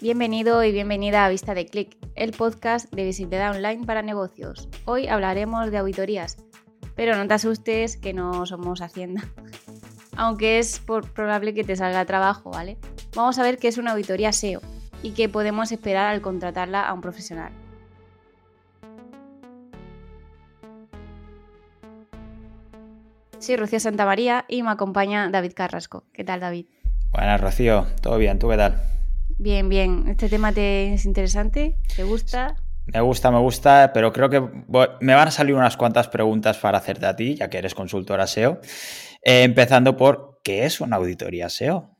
Bienvenido 0.00 0.64
y 0.64 0.72
bienvenida 0.72 1.26
a 1.26 1.28
Vista 1.28 1.52
de 1.52 1.66
Click, 1.66 1.98
el 2.14 2.32
podcast 2.32 2.90
de 2.94 3.04
visibilidad 3.04 3.54
online 3.54 3.84
para 3.84 4.00
negocios. 4.00 4.66
Hoy 4.86 5.08
hablaremos 5.08 5.70
de 5.70 5.76
auditorías, 5.76 6.38
pero 6.96 7.14
no 7.16 7.28
te 7.28 7.34
asustes 7.34 7.98
que 7.98 8.14
no 8.14 8.46
somos 8.46 8.80
Hacienda, 8.80 9.28
aunque 10.16 10.58
es 10.58 10.80
probable 10.80 11.52
que 11.52 11.64
te 11.64 11.76
salga 11.76 12.06
trabajo, 12.06 12.50
¿vale? 12.50 12.78
Vamos 13.14 13.38
a 13.38 13.42
ver 13.42 13.58
qué 13.58 13.68
es 13.68 13.76
una 13.76 13.92
auditoría 13.92 14.32
SEO 14.32 14.62
y 15.02 15.10
qué 15.10 15.28
podemos 15.28 15.70
esperar 15.70 16.06
al 16.06 16.22
contratarla 16.22 16.88
a 16.88 16.94
un 16.94 17.02
profesional. 17.02 17.52
Soy 23.38 23.56
Rocío 23.56 23.80
Santamaría 23.80 24.46
y 24.48 24.62
me 24.62 24.70
acompaña 24.70 25.28
David 25.28 25.52
Carrasco. 25.54 26.04
¿Qué 26.14 26.24
tal, 26.24 26.40
David? 26.40 26.64
Buenas, 27.10 27.38
Rocío. 27.38 27.86
¿Todo 28.00 28.16
bien? 28.16 28.38
¿Tú 28.38 28.48
qué 28.48 28.56
tal? 28.56 28.93
Bien, 29.38 29.68
bien. 29.68 30.08
¿Este 30.08 30.28
tema 30.28 30.52
te 30.52 30.94
es 30.94 31.04
interesante? 31.04 31.76
¿Te 31.96 32.04
gusta? 32.04 32.56
Me 32.86 33.00
gusta, 33.00 33.30
me 33.30 33.38
gusta, 33.38 33.92
pero 33.94 34.12
creo 34.12 34.28
que 34.28 34.40
me 34.40 35.14
van 35.14 35.28
a 35.28 35.30
salir 35.30 35.54
unas 35.54 35.76
cuantas 35.76 36.08
preguntas 36.08 36.58
para 36.58 36.78
hacerte 36.78 37.06
a 37.06 37.16
ti, 37.16 37.34
ya 37.34 37.48
que 37.48 37.58
eres 37.58 37.74
consultora 37.74 38.26
SEO. 38.26 38.60
Eh, 39.22 39.42
empezando 39.42 39.96
por, 39.96 40.40
¿qué 40.44 40.66
es 40.66 40.80
una 40.80 40.96
auditoría 40.96 41.48
SEO? 41.48 41.96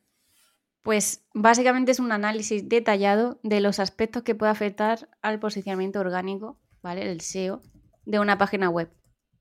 Pues 0.82 1.24
básicamente 1.32 1.92
es 1.92 2.00
un 2.00 2.12
análisis 2.12 2.68
detallado 2.68 3.40
de 3.42 3.60
los 3.60 3.78
aspectos 3.80 4.22
que 4.22 4.34
puede 4.34 4.52
afectar 4.52 5.08
al 5.22 5.40
posicionamiento 5.40 6.00
orgánico, 6.00 6.60
¿vale? 6.82 7.10
El 7.10 7.22
SEO, 7.22 7.62
de 8.04 8.18
una 8.18 8.36
página 8.36 8.68
web. 8.68 8.90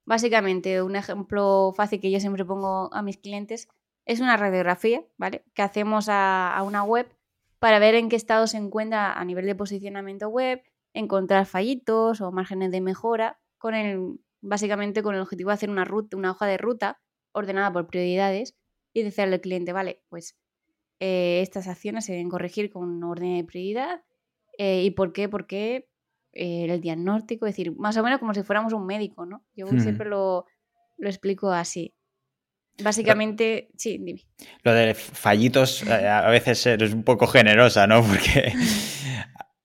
Básicamente, 0.06 0.82
un 0.82 0.96
ejemplo 0.96 1.74
fácil 1.76 2.00
que 2.00 2.12
yo 2.12 2.22
siempre 2.22 2.46
pongo 2.46 2.94
a 2.94 3.02
mis 3.02 3.18
clientes 3.18 3.68
es 4.06 4.22
una 4.22 4.38
radiografía, 4.38 5.04
¿vale? 5.18 5.44
Que 5.54 5.62
hacemos 5.62 6.08
a, 6.10 6.62
una 6.66 6.84
web 6.84 7.08
para 7.64 7.80
ver 7.80 7.96
en 7.96 8.10
qué 8.10 8.18
estado 8.18 8.46
se 8.46 8.58
encuentra 8.58 9.14
a 9.14 9.24
nivel 9.24 9.46
de 9.46 9.56
posicionamiento 9.56 10.28
web, 10.28 10.62
encontrar 10.94 11.46
fallitos 11.46 12.20
o 12.20 12.30
márgenes 12.30 12.72
de 12.72 12.82
mejora, 12.82 13.40
con 13.58 13.74
el, 13.74 14.20
básicamente 14.42 15.02
con 15.02 15.16
el 15.16 15.22
objetivo 15.22 15.50
de 15.50 15.54
hacer 15.54 15.70
una, 15.70 15.86
ruta, 15.86 16.18
una 16.18 16.32
hoja 16.32 16.46
de 16.46 16.58
ruta 16.58 17.00
ordenada 17.32 17.72
por 17.72 17.88
prioridades 17.88 18.58
y 18.92 19.04
decirle 19.04 19.36
al 19.36 19.40
cliente, 19.40 19.72
vale, 19.72 20.04
pues 20.10 20.38
eh, 21.00 21.40
estas 21.42 21.70
acciones 21.70 22.04
se 22.04 22.12
deben 22.12 22.28
corregir 22.28 22.70
con 22.70 22.84
un 22.84 23.02
orden 23.02 23.38
de 23.38 23.46
prioridad. 23.46 24.04
Eh, 24.58 24.84
¿Y 24.84 24.92
por 24.92 25.14
qué? 25.14 25.30
Porque 25.30 25.88
eh, 26.34 26.66
el 26.66 26.82
diagnóstico, 26.82 27.46
es 27.46 27.56
decir, 27.56 27.74
más 27.78 27.96
o 27.96 28.04
menos 28.04 28.20
como 28.20 28.34
si 28.34 28.44
fuéramos 28.44 28.74
un 28.74 28.86
médico, 28.86 29.26
¿no? 29.26 29.46
Yo 29.56 29.68
hmm. 29.68 29.80
siempre 29.80 30.10
lo, 30.10 30.48
explico 30.98 31.50
así. 31.50 31.96
Básicamente, 32.82 33.70
sí, 33.78 34.00
dime. 34.00 34.26
Lo 34.64 34.74
de 34.74 34.94
fallitos 34.94 35.84
eh, 35.84 36.08
a 36.08 36.30
veces 36.30 36.66
eres 36.66 36.94
un 36.94 37.04
poco 37.04 37.28
generosa, 37.28 37.86
¿no? 37.88 38.04
Porque... 38.08 38.54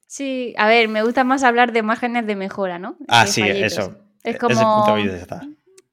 Sí, 0.07 0.55
a 0.57 0.69
ver, 0.69 0.89
me 0.89 1.03
gusta 1.03 1.23
más 1.23 1.45
hablar 1.45 1.73
de 1.73 1.83
márgenes 1.83 2.27
de 2.27 2.35
mejora, 2.35 2.79
¿no? 2.79 2.97
Ah, 3.09 3.27
sí, 3.27 3.43
eso. 3.43 3.97
Es 4.25 4.39
como... 4.39 4.97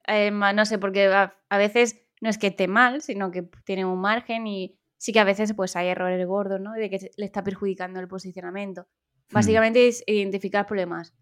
Eh, 0.07 0.31
no 0.31 0.65
sé, 0.65 0.77
porque 0.77 1.07
a, 1.07 1.57
veces 1.57 2.01
no 2.21 2.29
es 2.29 2.37
que 2.37 2.47
esté 2.47 2.67
mal, 2.67 3.01
sino 3.01 3.31
que 3.31 3.43
tiene 3.65 3.85
un 3.85 3.99
margen 3.99 4.45
y 4.47 4.77
sí 4.97 5.11
que 5.11 5.19
a 5.19 5.23
veces 5.23 5.53
pues 5.53 5.75
hay 5.75 5.87
errores 5.87 6.25
gordos, 6.27 6.61
¿no? 6.61 6.73
De 6.73 6.89
que 6.89 7.11
le 7.17 7.25
está 7.25 7.43
perjudicando 7.43 7.99
el 7.99 8.07
posicionamiento. 8.07 8.87
Hmm. 9.29 9.33
Básicamente 9.33 9.87
es 9.87 10.03
identificar 10.05 10.67
problemas 10.67 11.13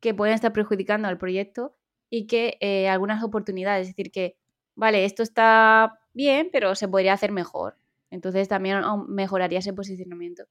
que 0.00 0.14
pueden 0.14 0.34
estar 0.34 0.52
perjudicando 0.52 1.08
al 1.08 1.18
proyecto 1.18 1.76
y 2.10 2.26
que 2.26 2.56
eh, 2.60 2.88
algunas 2.88 3.22
oportunidades, 3.22 3.88
es 3.88 3.96
decir, 3.96 4.12
que, 4.12 4.37
vale, 4.78 5.04
esto 5.04 5.22
está 5.22 6.00
bien, 6.14 6.48
pero 6.52 6.74
se 6.74 6.88
podría 6.88 7.12
hacer 7.14 7.32
mejor. 7.32 7.76
Entonces 8.10 8.48
también 8.48 8.80
mejoraría 9.08 9.58
ese 9.58 9.72
posicionamiento. 9.74 10.44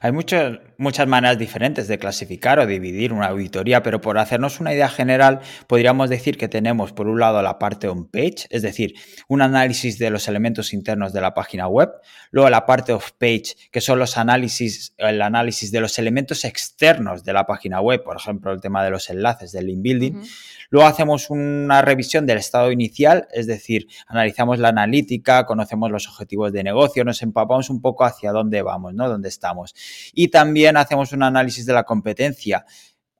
Hay 0.00 0.12
muchas, 0.12 0.58
muchas 0.76 1.06
maneras 1.06 1.38
diferentes 1.38 1.88
de 1.88 1.98
clasificar 1.98 2.58
o 2.58 2.66
dividir 2.66 3.12
una 3.12 3.26
auditoría, 3.26 3.82
pero 3.82 4.00
por 4.00 4.18
hacernos 4.18 4.60
una 4.60 4.74
idea 4.74 4.88
general, 4.88 5.40
podríamos 5.66 6.10
decir 6.10 6.36
que 6.36 6.48
tenemos 6.48 6.92
por 6.92 7.06
un 7.06 7.20
lado 7.20 7.40
la 7.40 7.58
parte 7.58 7.88
on-page, 7.88 8.46
es 8.50 8.62
decir, 8.62 8.94
un 9.28 9.40
análisis 9.40 9.98
de 9.98 10.10
los 10.10 10.28
elementos 10.28 10.74
internos 10.74 11.12
de 11.12 11.20
la 11.20 11.32
página 11.32 11.68
web, 11.68 11.90
luego 12.32 12.50
la 12.50 12.66
parte 12.66 12.92
off-page, 12.92 13.54
que 13.70 13.80
son 13.80 13.98
los 13.98 14.18
análisis, 14.18 14.94
el 14.98 15.22
análisis 15.22 15.70
de 15.72 15.80
los 15.80 15.98
elementos 15.98 16.44
externos 16.44 17.24
de 17.24 17.32
la 17.32 17.46
página 17.46 17.80
web, 17.80 18.02
por 18.02 18.16
ejemplo, 18.16 18.52
el 18.52 18.60
tema 18.60 18.84
de 18.84 18.90
los 18.90 19.08
enlaces 19.10 19.52
del 19.52 19.66
link 19.66 19.82
building. 19.82 20.22
Luego 20.70 20.88
hacemos 20.88 21.30
una 21.30 21.82
revisión 21.82 22.26
del 22.26 22.38
estado 22.38 22.72
inicial, 22.72 23.28
es 23.32 23.46
decir, 23.46 23.86
analizamos 24.08 24.58
la 24.58 24.68
analítica, 24.68 25.46
conocemos 25.46 25.90
los 25.90 26.08
objetivos 26.08 26.52
de 26.52 26.64
negocio, 26.64 27.04
nos 27.04 27.22
empapamos 27.22 27.70
un 27.70 27.80
poco 27.80 28.04
hacia 28.04 28.32
dónde 28.32 28.62
vamos, 28.62 28.92
¿no? 28.94 29.03
Dónde 29.08 29.28
estamos. 29.28 29.74
Y 30.12 30.28
también 30.28 30.76
hacemos 30.76 31.12
un 31.12 31.22
análisis 31.22 31.66
de 31.66 31.72
la 31.72 31.84
competencia. 31.84 32.64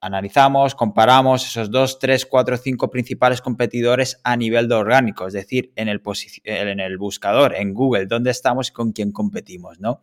Analizamos, 0.01 0.75
comparamos 0.75 1.45
esos 1.45 1.71
dos, 1.71 1.99
tres, 1.99 2.25
cuatro, 2.25 2.57
cinco 2.57 2.89
principales 2.89 3.41
competidores 3.41 4.19
a 4.23 4.35
nivel 4.35 4.67
de 4.67 4.75
orgánico, 4.75 5.25
es 5.27 5.33
decir, 5.33 5.71
en 5.75 5.87
el, 5.87 6.01
en 6.43 6.79
el 6.79 6.97
buscador, 6.97 7.55
en 7.55 7.73
Google, 7.73 8.05
dónde 8.05 8.31
estamos 8.31 8.69
y 8.69 8.71
con 8.71 8.91
quién 8.91 9.11
competimos, 9.11 9.79
¿no? 9.79 10.01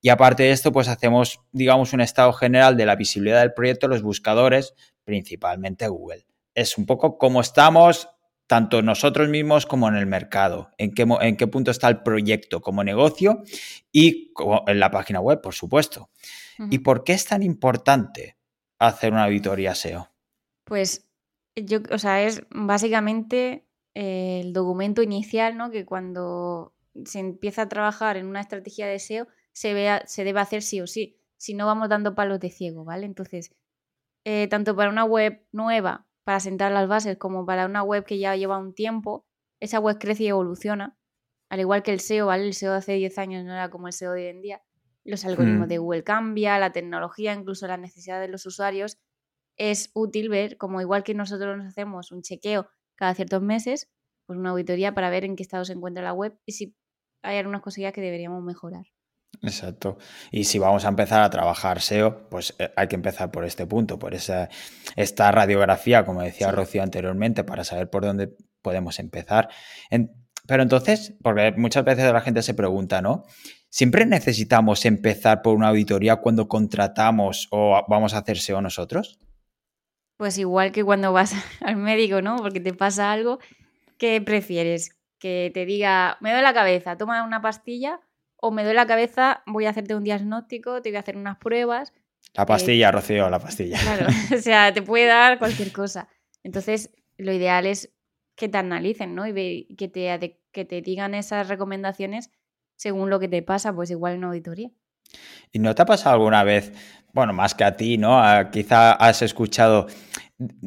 Y 0.00 0.08
aparte 0.08 0.44
de 0.44 0.52
esto, 0.52 0.72
pues 0.72 0.88
hacemos, 0.88 1.40
digamos, 1.52 1.92
un 1.92 2.00
estado 2.00 2.32
general 2.32 2.76
de 2.76 2.86
la 2.86 2.96
visibilidad 2.96 3.40
del 3.40 3.52
proyecto, 3.52 3.88
los 3.88 4.02
buscadores, 4.02 4.74
principalmente 5.04 5.88
Google 5.88 6.28
es 6.58 6.76
un 6.76 6.86
poco 6.86 7.18
cómo 7.18 7.40
estamos 7.40 8.08
tanto 8.48 8.80
nosotros 8.80 9.28
mismos 9.28 9.66
como 9.66 9.88
en 9.88 9.94
el 9.94 10.06
mercado, 10.06 10.70
en 10.78 10.94
qué, 10.94 11.06
en 11.20 11.36
qué 11.36 11.46
punto 11.46 11.70
está 11.70 11.88
el 11.88 12.02
proyecto 12.02 12.62
como 12.62 12.82
negocio 12.82 13.42
y 13.92 14.32
en 14.66 14.80
la 14.80 14.90
página 14.90 15.20
web, 15.20 15.40
por 15.42 15.54
supuesto. 15.54 16.10
¿Y 16.70 16.78
por 16.80 17.04
qué 17.04 17.12
es 17.12 17.26
tan 17.26 17.44
importante 17.44 18.36
hacer 18.80 19.12
una 19.12 19.24
auditoría 19.24 19.76
SEO? 19.76 20.10
Pues 20.64 21.08
yo, 21.54 21.80
o 21.92 21.98
sea, 21.98 22.22
es 22.22 22.42
básicamente 22.50 23.68
eh, 23.94 24.40
el 24.42 24.52
documento 24.54 25.02
inicial, 25.02 25.56
¿no? 25.56 25.70
Que 25.70 25.84
cuando 25.84 26.74
se 27.04 27.20
empieza 27.20 27.62
a 27.62 27.68
trabajar 27.68 28.16
en 28.16 28.26
una 28.26 28.40
estrategia 28.40 28.88
de 28.88 28.98
SEO 28.98 29.28
se, 29.52 29.74
vea, 29.74 30.02
se 30.06 30.24
debe 30.24 30.40
hacer 30.40 30.62
sí 30.62 30.80
o 30.80 30.86
sí. 30.86 31.20
Si 31.36 31.54
no, 31.54 31.66
vamos 31.66 31.90
dando 31.90 32.14
palos 32.14 32.40
de 32.40 32.50
ciego, 32.50 32.84
¿vale? 32.84 33.06
Entonces, 33.06 33.54
eh, 34.24 34.48
tanto 34.48 34.74
para 34.74 34.90
una 34.90 35.04
web 35.04 35.44
nueva 35.52 36.07
para 36.28 36.40
sentar 36.40 36.70
las 36.72 36.86
bases, 36.86 37.16
como 37.16 37.46
para 37.46 37.64
una 37.64 37.82
web 37.82 38.04
que 38.04 38.18
ya 38.18 38.36
lleva 38.36 38.58
un 38.58 38.74
tiempo, 38.74 39.24
esa 39.60 39.80
web 39.80 39.96
crece 39.98 40.24
y 40.24 40.28
evoluciona. 40.28 40.94
Al 41.48 41.60
igual 41.60 41.82
que 41.82 41.90
el 41.90 42.00
SEO, 42.00 42.26
¿vale? 42.26 42.44
El 42.44 42.52
SEO 42.52 42.72
de 42.72 42.76
hace 42.76 42.92
10 42.92 43.16
años 43.16 43.44
no 43.46 43.54
era 43.54 43.70
como 43.70 43.86
el 43.86 43.94
SEO 43.94 44.12
de 44.12 44.24
hoy 44.24 44.26
en 44.26 44.42
día. 44.42 44.62
Los 45.04 45.24
algoritmos 45.24 45.64
mm. 45.64 45.70
de 45.70 45.78
Google 45.78 46.04
cambian, 46.04 46.60
la 46.60 46.70
tecnología, 46.70 47.32
incluso 47.32 47.66
la 47.66 47.78
necesidad 47.78 48.20
de 48.20 48.28
los 48.28 48.44
usuarios. 48.44 48.98
Es 49.56 49.90
útil 49.94 50.28
ver, 50.28 50.58
como 50.58 50.82
igual 50.82 51.02
que 51.02 51.14
nosotros 51.14 51.56
nos 51.56 51.68
hacemos 51.68 52.12
un 52.12 52.20
chequeo 52.20 52.68
cada 52.94 53.14
ciertos 53.14 53.40
meses, 53.40 53.90
pues 54.26 54.38
una 54.38 54.50
auditoría 54.50 54.92
para 54.92 55.08
ver 55.08 55.24
en 55.24 55.34
qué 55.34 55.42
estado 55.42 55.64
se 55.64 55.72
encuentra 55.72 56.02
la 56.02 56.12
web 56.12 56.38
y 56.44 56.52
si 56.52 56.76
hay 57.22 57.38
algunas 57.38 57.62
cosillas 57.62 57.94
que 57.94 58.02
deberíamos 58.02 58.44
mejorar. 58.44 58.84
Exacto. 59.42 59.98
Y 60.30 60.44
si 60.44 60.58
vamos 60.58 60.84
a 60.84 60.88
empezar 60.88 61.22
a 61.22 61.30
trabajar 61.30 61.80
SEO, 61.80 62.28
pues 62.28 62.54
eh, 62.58 62.70
hay 62.76 62.88
que 62.88 62.96
empezar 62.96 63.30
por 63.30 63.44
este 63.44 63.66
punto, 63.66 63.98
por 63.98 64.14
esa, 64.14 64.48
esta 64.96 65.30
radiografía, 65.30 66.04
como 66.04 66.22
decía 66.22 66.50
Rocío 66.50 66.82
anteriormente, 66.82 67.44
para 67.44 67.64
saber 67.64 67.88
por 67.88 68.04
dónde 68.04 68.34
podemos 68.62 68.98
empezar. 68.98 69.48
pero 70.46 70.62
entonces, 70.62 71.14
porque 71.22 71.52
muchas 71.56 71.84
veces 71.84 72.12
la 72.12 72.20
gente 72.20 72.42
se 72.42 72.54
pregunta, 72.54 73.00
¿no? 73.00 73.24
¿Siempre 73.70 74.06
necesitamos 74.06 74.84
empezar 74.86 75.42
por 75.42 75.54
una 75.54 75.68
auditoría 75.68 76.16
cuando 76.16 76.48
contratamos 76.48 77.48
o 77.50 77.80
vamos 77.86 78.14
a 78.14 78.18
hacer 78.18 78.38
SEO 78.38 78.60
nosotros? 78.60 79.18
Pues 80.16 80.38
igual 80.38 80.72
que 80.72 80.82
cuando 80.82 81.12
vas 81.12 81.32
al 81.60 81.76
médico, 81.76 82.22
¿no? 82.22 82.36
Porque 82.36 82.60
te 82.60 82.74
pasa 82.74 83.12
algo, 83.12 83.38
¿qué 83.98 84.20
prefieres? 84.20 84.96
Que 85.20 85.50
te 85.54 85.64
diga, 85.66 86.16
me 86.20 86.30
duele 86.30 86.42
la 86.44 86.54
cabeza, 86.54 86.96
toma 86.96 87.22
una 87.22 87.40
pastilla 87.40 88.00
o 88.40 88.50
me 88.50 88.62
duele 88.62 88.76
la 88.76 88.86
cabeza, 88.86 89.42
voy 89.46 89.66
a 89.66 89.70
hacerte 89.70 89.94
un 89.94 90.04
diagnóstico, 90.04 90.80
te 90.82 90.90
voy 90.90 90.96
a 90.96 91.00
hacer 91.00 91.16
unas 91.16 91.36
pruebas. 91.38 91.92
La 92.34 92.46
pastilla, 92.46 92.90
Rocío, 92.90 93.28
la 93.28 93.38
pastilla. 93.38 93.78
Claro, 93.80 94.06
o 94.36 94.38
sea, 94.38 94.72
te 94.72 94.82
puede 94.82 95.06
dar 95.06 95.38
cualquier 95.38 95.72
cosa. 95.72 96.08
Entonces, 96.42 96.94
lo 97.16 97.32
ideal 97.32 97.66
es 97.66 97.92
que 98.36 98.48
te 98.48 98.58
analicen, 98.58 99.14
¿no? 99.14 99.26
Y 99.26 99.66
que 99.76 99.88
te, 99.88 100.40
que 100.52 100.64
te 100.64 100.80
digan 100.80 101.14
esas 101.14 101.48
recomendaciones 101.48 102.30
según 102.76 103.10
lo 103.10 103.18
que 103.18 103.28
te 103.28 103.42
pasa, 103.42 103.74
pues 103.74 103.90
igual 103.90 104.14
en 104.14 104.24
auditoría. 104.24 104.70
¿Y 105.52 105.58
no 105.58 105.74
te 105.74 105.82
ha 105.82 105.86
pasado 105.86 106.14
alguna 106.14 106.44
vez, 106.44 106.72
bueno, 107.12 107.32
más 107.32 107.54
que 107.54 107.64
a 107.64 107.76
ti, 107.76 107.98
¿no? 107.98 108.22
quizá 108.52 108.92
has 108.92 109.22
escuchado 109.22 109.88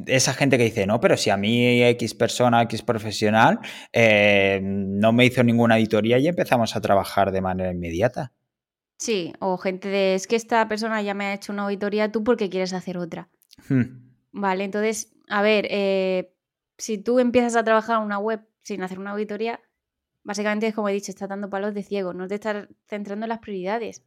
esa 0.06 0.34
gente 0.34 0.58
que 0.58 0.66
dice, 0.66 0.86
no, 0.86 1.00
pero 1.00 1.16
si 1.18 1.30
a 1.30 1.38
mí 1.38 1.82
X 1.84 2.14
persona, 2.14 2.62
X 2.64 2.82
profesional, 2.82 3.60
eh, 3.94 4.60
no 4.62 5.14
me 5.14 5.26
hizo 5.26 5.44
ninguna 5.44 5.76
auditoría 5.76 6.18
y 6.20 6.28
empezamos 6.28 6.76
a 6.76 6.82
trabajar 6.82 7.32
de 7.32 7.42
manera 7.42 7.72
inmediata. 7.72 8.34
Sí, 8.98 9.34
o 9.40 9.58
gente 9.58 9.88
de, 9.88 10.16
es 10.16 10.28
que 10.28 10.36
esta 10.36 10.68
persona 10.68 11.02
ya 11.02 11.14
me 11.14 11.26
ha 11.26 11.34
hecho 11.34 11.54
una 11.54 11.64
auditoría, 11.64 12.12
tú 12.12 12.24
porque 12.24 12.50
quieres 12.50 12.74
hacer 12.74 12.98
otra. 12.98 13.30
Hmm. 13.68 14.12
Vale, 14.32 14.64
entonces, 14.64 15.14
a 15.28 15.42
ver, 15.42 15.68
eh, 15.70 16.34
si 16.78 16.98
tú 16.98 17.20
empiezas 17.20 17.56
a 17.56 17.64
trabajar 17.64 17.98
en 17.98 18.04
una 18.04 18.20
web 18.20 18.42
sin 18.62 18.84
hacer 18.84 19.00
una 19.00 19.12
auditoría, 19.12 19.62
básicamente 20.24 20.68
es 20.68 20.76
como 20.76 20.90
he 20.90 20.94
dicho, 20.94 21.12
está 21.12 21.28
dando 21.28 21.50
palos 21.50 21.74
de 21.74 21.84
ciego, 21.84 22.14
no 22.14 22.28
te 22.28 22.36
estás 22.36 22.68
centrando 22.88 23.26
en 23.26 23.30
las 23.30 23.40
prioridades. 23.40 24.04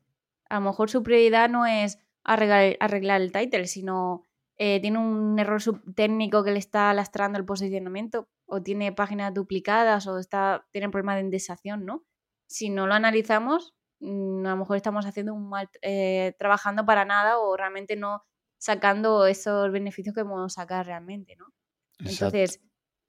A 0.48 0.56
lo 0.56 0.60
mejor 0.60 0.90
su 0.90 1.02
prioridad 1.02 1.48
no 1.48 1.66
es 1.66 1.98
arreglar, 2.22 2.76
arreglar 2.80 3.20
el 3.20 3.32
title, 3.32 3.66
sino 3.66 4.22
eh, 4.56 4.80
tiene 4.80 4.98
un 4.98 5.38
error 5.38 5.60
técnico 5.94 6.44
que 6.44 6.52
le 6.52 6.58
está 6.58 6.92
lastrando 6.94 7.38
el 7.38 7.44
posicionamiento, 7.44 8.28
o 8.46 8.62
tiene 8.62 8.92
páginas 8.92 9.34
duplicadas, 9.34 10.06
o 10.06 10.18
está, 10.18 10.66
tiene 10.70 10.90
problemas 10.90 11.16
de 11.16 11.22
indexación, 11.22 11.84
¿no? 11.84 12.04
Si 12.46 12.70
no 12.70 12.86
lo 12.86 12.94
analizamos, 12.94 13.74
mm, 14.00 14.46
a 14.46 14.50
lo 14.50 14.56
mejor 14.56 14.76
estamos 14.76 15.06
haciendo 15.06 15.34
un 15.34 15.48
mal, 15.48 15.68
eh, 15.82 16.34
trabajando 16.38 16.84
para 16.86 17.04
nada 17.04 17.38
o 17.38 17.56
realmente 17.56 17.96
no 17.96 18.22
sacando 18.58 19.26
esos 19.26 19.70
beneficios 19.72 20.14
que 20.14 20.24
podemos 20.24 20.54
sacar 20.54 20.86
realmente, 20.86 21.36
¿no? 21.36 21.46
Entonces, 21.98 22.62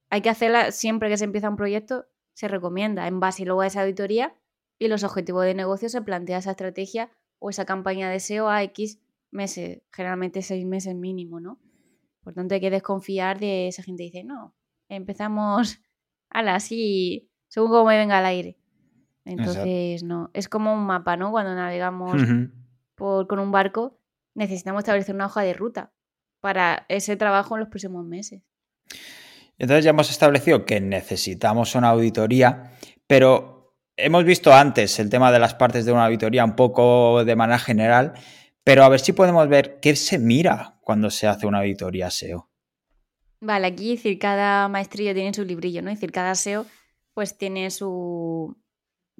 hay 0.09 0.21
que 0.21 0.29
hacerla 0.29 0.71
siempre 0.71 1.09
que 1.09 1.17
se 1.17 1.25
empieza 1.25 1.49
un 1.49 1.55
proyecto, 1.55 2.05
se 2.33 2.47
recomienda 2.47 3.07
en 3.07 3.19
base 3.19 3.45
luego 3.45 3.61
a 3.61 3.67
esa 3.67 3.81
auditoría 3.81 4.35
y 4.79 4.87
los 4.87 5.03
objetivos 5.03 5.45
de 5.45 5.53
negocio 5.53 5.89
se 5.89 6.01
plantea 6.01 6.39
esa 6.39 6.51
estrategia 6.51 7.11
o 7.39 7.49
esa 7.49 7.65
campaña 7.65 8.09
de 8.09 8.19
SEO 8.19 8.49
a 8.49 8.63
X 8.63 8.99
meses, 9.31 9.81
generalmente 9.91 10.41
seis 10.41 10.65
meses 10.65 10.95
mínimo, 10.95 11.39
¿no? 11.39 11.59
Por 12.21 12.33
tanto, 12.33 12.55
hay 12.55 12.61
que 12.61 12.71
desconfiar 12.71 13.39
de 13.39 13.67
esa 13.67 13.83
gente 13.83 14.03
que 14.03 14.17
dice, 14.17 14.23
no, 14.23 14.55
empezamos 14.89 15.79
a 16.29 16.41
la 16.41 16.55
así, 16.55 17.29
según 17.47 17.69
como 17.69 17.85
me 17.85 17.97
venga 17.97 18.17
al 18.17 18.25
aire. 18.25 18.57
Entonces, 19.25 20.03
no, 20.03 20.29
es 20.33 20.47
como 20.47 20.73
un 20.73 20.85
mapa, 20.85 21.17
¿no? 21.17 21.31
Cuando 21.31 21.55
navegamos 21.55 22.21
por, 22.93 23.27
con 23.27 23.39
un 23.39 23.51
barco, 23.51 23.99
necesitamos 24.35 24.81
establecer 24.81 25.15
una 25.15 25.25
hoja 25.25 25.41
de 25.41 25.53
ruta 25.53 25.91
para 26.41 26.85
ese 26.89 27.15
trabajo 27.15 27.55
en 27.55 27.61
los 27.61 27.69
próximos 27.69 28.05
meses. 28.05 28.43
Entonces 29.57 29.83
ya 29.83 29.91
hemos 29.91 30.11
establecido 30.11 30.65
que 30.65 30.79
necesitamos 30.81 31.73
una 31.75 31.89
auditoría, 31.89 32.71
pero 33.07 33.75
hemos 33.97 34.25
visto 34.25 34.53
antes 34.53 34.99
el 34.99 35.09
tema 35.09 35.31
de 35.31 35.39
las 35.39 35.55
partes 35.55 35.85
de 35.85 35.91
una 35.91 36.05
auditoría 36.05 36.43
un 36.43 36.55
poco 36.55 37.23
de 37.23 37.35
manera 37.35 37.57
general, 37.57 38.13
pero 38.65 38.83
a 38.83 38.89
ver 38.89 38.99
si 38.99 39.13
podemos 39.13 39.47
ver 39.47 39.79
qué 39.79 39.95
se 39.95 40.17
mira 40.17 40.79
cuando 40.81 41.11
se 41.11 41.27
hace 41.27 41.45
una 41.45 41.59
auditoría 41.59 42.09
SEO. 42.09 42.49
Vale, 43.39 43.67
aquí 43.67 43.95
decir, 43.95 44.17
cada 44.17 44.67
maestrillo 44.67 45.13
tiene 45.13 45.35
su 45.35 45.45
librillo, 45.45 45.83
¿no? 45.83 45.91
Es 45.91 45.97
decir, 45.97 46.11
cada 46.11 46.33
SEO 46.33 46.65
pues 47.13 47.37
tiene 47.37 47.69
su, 47.69 48.57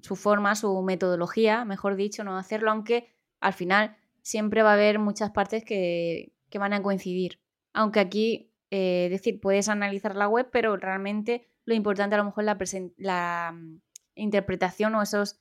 su 0.02 0.16
forma, 0.16 0.56
su 0.56 0.82
metodología, 0.82 1.64
mejor 1.64 1.96
dicho, 1.96 2.24
no 2.24 2.38
hacerlo, 2.38 2.72
aunque 2.72 3.14
al 3.40 3.54
final 3.54 3.96
siempre 4.24 4.64
va 4.64 4.72
a 4.72 4.74
haber 4.74 4.98
muchas 4.98 5.30
partes 5.30 5.64
que, 5.64 6.34
que 6.50 6.58
van 6.58 6.74
a 6.74 6.82
coincidir. 6.82 7.40
Aunque 7.72 8.00
aquí, 8.00 8.52
eh, 8.72 9.10
decir, 9.12 9.40
puedes 9.40 9.70
analizar 9.70 10.16
la 10.16 10.28
web, 10.28 10.50
pero 10.52 10.76
realmente 10.76 11.48
lo 11.66 11.76
importante 11.76 12.16
a 12.16 12.18
lo 12.18 12.26
mejor 12.26 12.46
es 12.62 12.74
la, 12.74 12.90
la 12.98 13.52
mm, 13.54 13.82
interpretación 14.16 14.96
o 14.96 15.04
esos, 15.04 15.40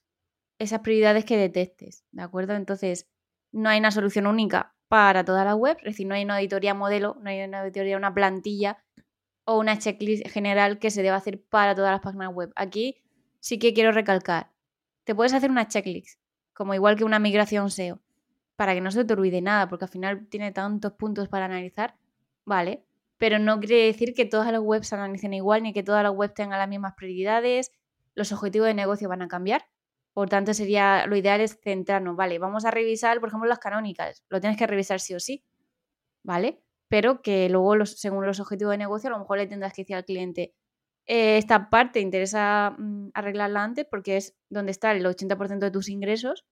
esas 0.58 0.80
prioridades 0.80 1.24
que 1.24 1.38
detectes, 1.38 2.04
¿de 2.12 2.22
acuerdo? 2.22 2.54
Entonces, 2.54 3.08
no 3.54 3.68
hay 3.68 3.78
una 3.78 3.92
solución 3.92 4.26
única 4.26 4.74
para 4.88 5.24
toda 5.24 5.44
la 5.44 5.54
web, 5.54 5.76
es 5.78 5.84
decir, 5.84 6.06
no 6.06 6.14
hay 6.14 6.24
una 6.24 6.36
auditoría 6.36 6.74
modelo, 6.74 7.16
no 7.20 7.30
hay 7.30 7.42
una 7.42 7.60
auditoría, 7.60 7.96
una 7.96 8.12
plantilla 8.12 8.84
o 9.44 9.58
una 9.58 9.78
checklist 9.78 10.28
general 10.28 10.78
que 10.78 10.90
se 10.90 11.02
deba 11.02 11.16
hacer 11.16 11.42
para 11.42 11.74
todas 11.74 11.92
las 11.92 12.00
páginas 12.00 12.34
web. 12.34 12.52
Aquí 12.56 13.02
sí 13.38 13.58
que 13.58 13.72
quiero 13.72 13.92
recalcar, 13.92 14.50
te 15.04 15.14
puedes 15.14 15.32
hacer 15.32 15.50
una 15.50 15.68
checklist, 15.68 16.20
como 16.52 16.74
igual 16.74 16.96
que 16.96 17.04
una 17.04 17.20
migración 17.20 17.70
SEO, 17.70 18.00
para 18.56 18.74
que 18.74 18.80
no 18.80 18.90
se 18.90 19.04
te 19.04 19.14
olvide 19.14 19.40
nada, 19.40 19.68
porque 19.68 19.84
al 19.84 19.90
final 19.90 20.26
tiene 20.28 20.50
tantos 20.50 20.92
puntos 20.92 21.28
para 21.28 21.44
analizar, 21.44 21.96
¿vale? 22.44 22.84
Pero 23.18 23.38
no 23.38 23.60
quiere 23.60 23.86
decir 23.86 24.14
que 24.14 24.24
todas 24.24 24.50
las 24.50 24.60
webs 24.60 24.88
se 24.88 24.96
analicen 24.96 25.32
igual, 25.32 25.62
ni 25.62 25.72
que 25.72 25.84
todas 25.84 26.02
las 26.02 26.12
webs 26.12 26.34
tengan 26.34 26.58
las 26.58 26.68
mismas 26.68 26.94
prioridades, 26.96 27.70
los 28.14 28.32
objetivos 28.32 28.66
de 28.66 28.74
negocio 28.74 29.08
van 29.08 29.22
a 29.22 29.28
cambiar, 29.28 29.66
por 30.14 30.28
tanto, 30.28 30.54
sería 30.54 31.06
lo 31.06 31.16
ideal 31.16 31.40
es 31.40 31.58
centrarnos, 31.60 32.16
¿vale? 32.16 32.38
Vamos 32.38 32.64
a 32.64 32.70
revisar, 32.70 33.18
por 33.18 33.28
ejemplo, 33.28 33.48
las 33.48 33.58
canónicas. 33.58 34.24
Lo 34.28 34.40
tienes 34.40 34.56
que 34.56 34.66
revisar 34.66 35.00
sí 35.00 35.12
o 35.14 35.20
sí, 35.20 35.44
¿vale? 36.22 36.62
Pero 36.88 37.20
que 37.20 37.48
luego, 37.48 37.84
según 37.84 38.24
los 38.24 38.38
objetivos 38.38 38.70
de 38.70 38.78
negocio, 38.78 39.08
a 39.08 39.12
lo 39.12 39.18
mejor 39.18 39.38
le 39.38 39.48
tendrás 39.48 39.72
que 39.72 39.82
decir 39.82 39.96
al 39.96 40.04
cliente, 40.04 40.54
eh, 41.06 41.36
esta 41.36 41.68
parte 41.68 41.98
interesa 41.98 42.76
mm, 42.78 43.10
arreglarla 43.12 43.64
antes 43.64 43.86
porque 43.90 44.16
es 44.16 44.36
donde 44.48 44.70
está 44.70 44.92
el 44.92 45.04
80% 45.04 45.58
de 45.58 45.70
tus 45.72 45.88
ingresos, 45.88 46.46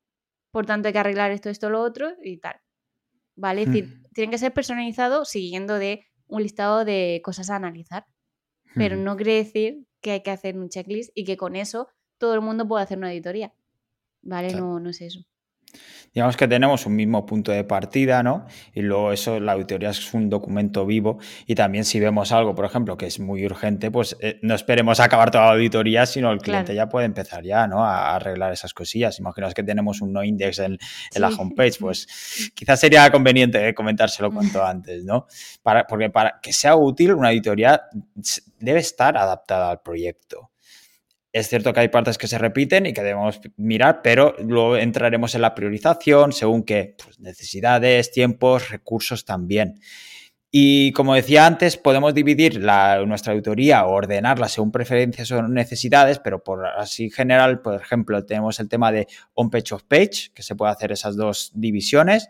por 0.50 0.66
tanto 0.66 0.88
hay 0.88 0.92
que 0.92 0.98
arreglar 0.98 1.30
esto, 1.30 1.48
esto, 1.48 1.70
lo 1.70 1.80
otro 1.82 2.12
y 2.22 2.38
tal. 2.38 2.60
¿Vale? 3.36 3.62
Es 3.62 3.68
decir, 3.68 4.02
tienen 4.12 4.30
que 4.30 4.38
ser 4.38 4.52
personalizados 4.52 5.28
siguiendo 5.28 5.78
de 5.78 6.04
un 6.26 6.42
listado 6.42 6.84
de 6.84 7.22
cosas 7.24 7.48
a 7.48 7.56
analizar. 7.56 8.04
Pero 8.74 8.96
no 8.96 9.16
quiere 9.16 9.34
decir 9.34 9.86
que 10.00 10.12
hay 10.12 10.22
que 10.22 10.30
hacer 10.30 10.58
un 10.58 10.68
checklist 10.68 11.10
y 11.14 11.24
que 11.24 11.36
con 11.36 11.56
eso 11.56 11.88
todo 12.22 12.34
el 12.34 12.40
mundo 12.40 12.68
puede 12.68 12.84
hacer 12.84 12.98
una 12.98 13.08
auditoría. 13.08 13.52
¿Vale? 14.22 14.54
No, 14.54 14.78
no 14.78 14.90
es 14.90 15.00
eso. 15.00 15.24
Digamos 16.14 16.36
que 16.36 16.46
tenemos 16.46 16.86
un 16.86 16.94
mismo 16.94 17.26
punto 17.26 17.50
de 17.50 17.64
partida, 17.64 18.22
¿no? 18.22 18.46
Y 18.72 18.82
luego 18.82 19.10
eso, 19.10 19.40
la 19.40 19.52
auditoría 19.52 19.90
es 19.90 20.14
un 20.14 20.30
documento 20.30 20.86
vivo 20.86 21.18
y 21.48 21.56
también 21.56 21.84
si 21.84 21.98
vemos 21.98 22.30
algo, 22.30 22.54
por 22.54 22.64
ejemplo, 22.64 22.96
que 22.96 23.06
es 23.06 23.18
muy 23.18 23.44
urgente, 23.44 23.90
pues 23.90 24.16
eh, 24.20 24.38
no 24.42 24.54
esperemos 24.54 25.00
a 25.00 25.04
acabar 25.04 25.32
toda 25.32 25.46
la 25.46 25.52
auditoría, 25.54 26.06
sino 26.06 26.30
el 26.30 26.38
cliente 26.38 26.76
ya 26.76 26.88
puede 26.88 27.06
empezar 27.06 27.42
ya, 27.42 27.66
¿no? 27.66 27.84
A, 27.84 28.14
arreglar 28.14 28.52
esas 28.52 28.72
cosillas. 28.72 29.18
Imaginaos 29.18 29.52
que 29.52 29.64
tenemos 29.64 30.00
un 30.00 30.12
no 30.12 30.22
index 30.22 30.60
en, 30.60 30.78
la 31.16 31.28
homepage, 31.28 31.80
pues 31.80 32.06
quizás 32.54 32.78
sería 32.78 33.10
conveniente 33.10 33.66
eh, 33.66 33.74
comentárselo 33.74 34.30
cuanto 34.30 34.64
antes, 34.64 35.02
¿no? 35.04 35.26
Para, 35.60 35.88
porque 35.88 36.08
para 36.08 36.38
que 36.40 36.52
sea 36.52 36.76
útil, 36.76 37.14
una 37.14 37.30
auditoría 37.30 37.82
debe 38.60 38.78
estar 38.78 39.16
adaptada 39.16 39.72
al 39.72 39.80
proyecto. 39.80 40.51
Es 41.32 41.48
cierto 41.48 41.72
que 41.72 41.80
hay 41.80 41.88
partes 41.88 42.18
que 42.18 42.28
se 42.28 42.36
repiten 42.36 42.84
y 42.84 42.92
que 42.92 43.02
debemos 43.02 43.40
mirar, 43.56 44.02
pero 44.02 44.36
luego 44.38 44.76
entraremos 44.76 45.34
en 45.34 45.40
la 45.40 45.54
priorización 45.54 46.32
según 46.32 46.62
qué 46.62 46.94
pues, 47.02 47.20
necesidades, 47.20 48.10
tiempos, 48.10 48.68
recursos 48.68 49.24
también. 49.24 49.80
Y 50.54 50.92
como 50.92 51.14
decía 51.14 51.46
antes, 51.46 51.78
podemos 51.78 52.12
dividir 52.12 52.60
nuestra 52.60 53.32
auditoría 53.32 53.86
o 53.86 53.92
ordenarla 53.92 54.50
según 54.50 54.70
preferencias 54.70 55.30
o 55.30 55.40
necesidades, 55.40 56.18
pero 56.18 56.44
por 56.44 56.66
así 56.66 57.08
general, 57.08 57.62
por 57.62 57.80
ejemplo, 57.80 58.22
tenemos 58.26 58.60
el 58.60 58.68
tema 58.68 58.92
de 58.92 59.06
on-page 59.32 59.72
off-page, 59.72 60.32
que 60.34 60.42
se 60.42 60.54
puede 60.54 60.72
hacer 60.72 60.92
esas 60.92 61.16
dos 61.16 61.52
divisiones 61.54 62.28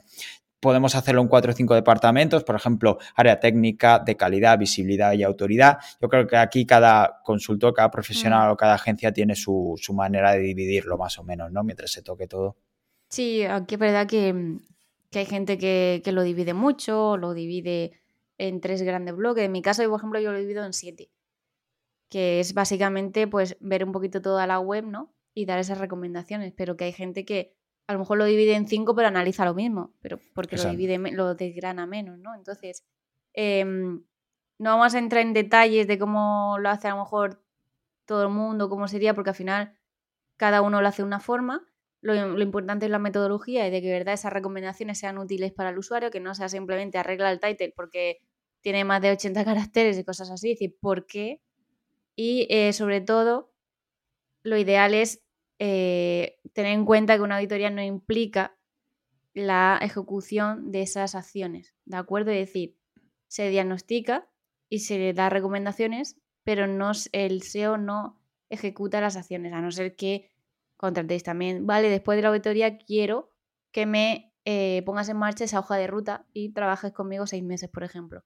podemos 0.62 0.94
hacerlo 0.94 1.20
en 1.22 1.28
cuatro 1.28 1.50
o 1.50 1.54
cinco 1.56 1.74
departamentos, 1.74 2.44
por 2.44 2.54
ejemplo, 2.54 2.98
área 3.16 3.40
técnica, 3.40 3.98
de 3.98 4.16
calidad, 4.16 4.56
visibilidad 4.56 5.12
y 5.12 5.24
autoridad. 5.24 5.78
Yo 6.00 6.08
creo 6.08 6.28
que 6.28 6.36
aquí 6.36 6.64
cada 6.64 7.20
consultor, 7.24 7.74
cada 7.74 7.90
profesional 7.90 8.48
mm. 8.48 8.52
o 8.52 8.56
cada 8.56 8.74
agencia 8.74 9.12
tiene 9.12 9.34
su, 9.34 9.76
manera 9.92 10.32
de 10.32 10.38
dividirlo 10.38 10.96
más 10.96 11.18
o 11.18 11.24
menos, 11.24 11.50
¿no? 11.50 11.64
Mientras 11.64 11.90
se 11.90 12.00
toque 12.00 12.28
todo. 12.28 12.56
Sí, 13.08 13.42
aquí 13.42 13.74
es 13.74 13.80
verdad 13.80 14.06
que, 14.06 14.60
hay 15.12 15.26
gente 15.26 15.58
que, 15.58 16.00
lo 16.12 16.22
divide 16.22 16.54
mucho, 16.54 17.16
lo 17.16 17.34
divide 17.34 18.00
en 18.38 18.60
tres 18.60 18.82
grandes 18.82 19.16
bloques. 19.16 19.44
En 19.44 19.50
mi 19.50 19.62
caso, 19.62 19.82
por 19.90 19.98
ejemplo, 19.98 20.20
yo 20.20 20.31
lo 20.31 20.38
divido 20.38 20.64
en 20.64 20.74
siete, 20.74 21.10
que 22.08 22.38
es 22.38 22.54
básicamente 22.54 23.26
pues 23.26 23.56
ver 23.58 23.84
un 23.84 23.90
poquito 23.90 24.22
toda 24.22 24.46
la 24.46 24.60
web, 24.60 24.84
¿no? 24.84 25.12
Y 25.34 25.44
dar 25.44 25.58
esas 25.58 25.78
recomendaciones, 25.78 26.52
pero 26.56 26.76
que 26.76 26.84
hay 26.84 26.92
gente 26.92 27.24
que 27.24 27.52
a 27.86 27.93
lo 27.93 27.98
mejor 27.98 28.19
lo 28.19 28.24
divide 28.24 28.55
en 28.55 28.67
cinco, 28.67 28.94
pero 28.94 29.08
analiza 29.08 29.44
lo 29.44 29.55
mismo, 29.55 29.94
pero 30.01 30.19
porque 30.34 30.56
lo 30.56 30.70
divide, 30.70 30.98
lo 31.12 31.34
desgrana 31.34 31.86
menos, 31.86 32.19
¿no? 32.19 32.34
Entonces, 32.34 32.84
em, 33.32 34.05
no 34.58 34.70
vamos 34.70 34.94
a 34.94 34.98
entrar 34.98 35.22
en 35.22 35.32
detalles 35.32 35.86
de 35.86 35.98
cómo 35.98 36.56
lo 36.60 36.69
hace 36.69 36.89
a 36.89 36.93
lo 36.93 36.98
mejor 36.98 37.43
todo 38.06 38.22
el 38.24 38.29
mundo, 38.29 38.69
cómo 38.69 38.89
sería, 38.89 39.15
porque 39.15 39.31
al 39.31 39.36
final 39.36 39.74
cada 40.36 40.62
uno 40.62 40.81
lo 40.81 40.89
hace 40.89 41.03
de 41.03 41.06
una 41.06 41.20
forma. 41.20 41.67
Lo, 42.01 42.41
importante 42.41 42.86
es 42.86 42.91
la 42.91 42.98
metodología 42.98 43.67
y 43.67 43.70
de 43.70 43.81
que 43.81 43.93
verdad 43.93 44.15
esas 44.15 44.32
recomendaciones 44.32 44.98
sean 44.98 45.19
útiles 45.19 45.53
para 45.53 45.70
el 45.70 45.79
usuario, 45.79 46.10
que 46.10 46.19
no 46.19 46.34
sea 46.34 46.48
simplemente 46.48 46.98
arregla 46.98 47.31
el 47.31 47.39
title 47.39 47.72
porque 47.77 48.19
tiene 48.60 48.84
más 48.84 49.01
de 49.03 49.12
80 49.12 49.44
caracteres 49.70 49.98
y 49.98 50.05
cosas 50.05 50.31
así, 50.31 50.53
es 50.53 50.58
decir, 50.58 50.77
¿por 50.81 51.06
qué? 51.06 51.41
Y 52.17 52.46
eh, 52.51 52.72
sobre 52.72 53.01
todo, 53.01 53.53
lo 54.43 54.56
ideal 54.56 54.94
es 54.94 55.22
eh, 55.64 56.40
tener 56.54 56.72
en 56.72 56.84
cuenta 56.84 57.14
que 57.14 57.22
una 57.22 57.36
auditoría 57.36 57.70
no 57.70 57.81
implica 57.84 58.58
la 59.32 59.78
ejecución 59.81 60.72
de 60.72 60.82
esas 60.82 61.14
acciones, 61.14 61.76
¿de 61.84 61.98
acuerdo? 61.98 62.32
Es 62.32 62.48
decir, 62.48 62.76
se 63.28 63.48
diagnostica 63.48 64.28
y 64.69 64.81
se 64.81 64.98
le 64.98 65.12
da 65.12 65.31
recomendaciones, 65.31 66.20
pero 66.42 66.66
no, 66.66 66.90
el 67.12 67.42
SEO 67.42 67.76
no 67.76 68.20
ejecuta 68.50 69.00
las 69.00 69.14
acciones, 69.14 69.52
a 69.52 69.60
no 69.60 69.70
ser 69.70 69.94
que 69.94 70.32
contratéis 70.76 71.22
también, 71.22 71.64
vale, 71.64 71.90
después 71.90 72.16
de 72.16 72.22
la 72.22 72.31
auditoría 72.31 72.76
quiero 72.76 73.31
que 73.70 73.86
me 73.86 74.34
eh, 74.44 74.82
pongas 74.84 75.08
en 75.10 75.16
marcha 75.16 75.44
esa 75.44 75.60
hoja 75.60 75.76
de 75.76 75.86
ruta 75.86 76.26
y 76.32 76.52
trabajes 76.52 76.90
conmigo 76.90 77.28
seis 77.28 77.44
meses, 77.44 77.70
por 77.70 77.84
ejemplo. 77.84 78.24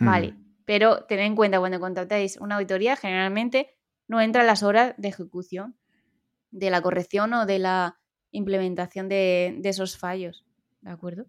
Vale, 0.00 0.32
hmm. 0.32 0.54
pero 0.64 1.04
tened 1.04 1.26
en 1.26 1.36
cuenta 1.36 1.58
cuando 1.58 1.78
contratéis 1.80 2.38
una 2.38 2.54
auditoría, 2.54 2.96
generalmente 2.96 3.76
no 4.08 4.22
entran 4.22 4.46
las 4.46 4.62
horas 4.62 4.94
de 4.96 5.08
ejecución 5.08 5.76
de 6.52 6.70
la 6.70 6.80
corrección 6.80 7.32
o 7.32 7.46
de 7.46 7.58
la 7.58 7.98
implementación 8.30 9.08
de, 9.08 9.60
esos 9.64 9.98
fallos. 9.98 10.44
¿De 10.80 10.90
acuerdo? 10.90 11.26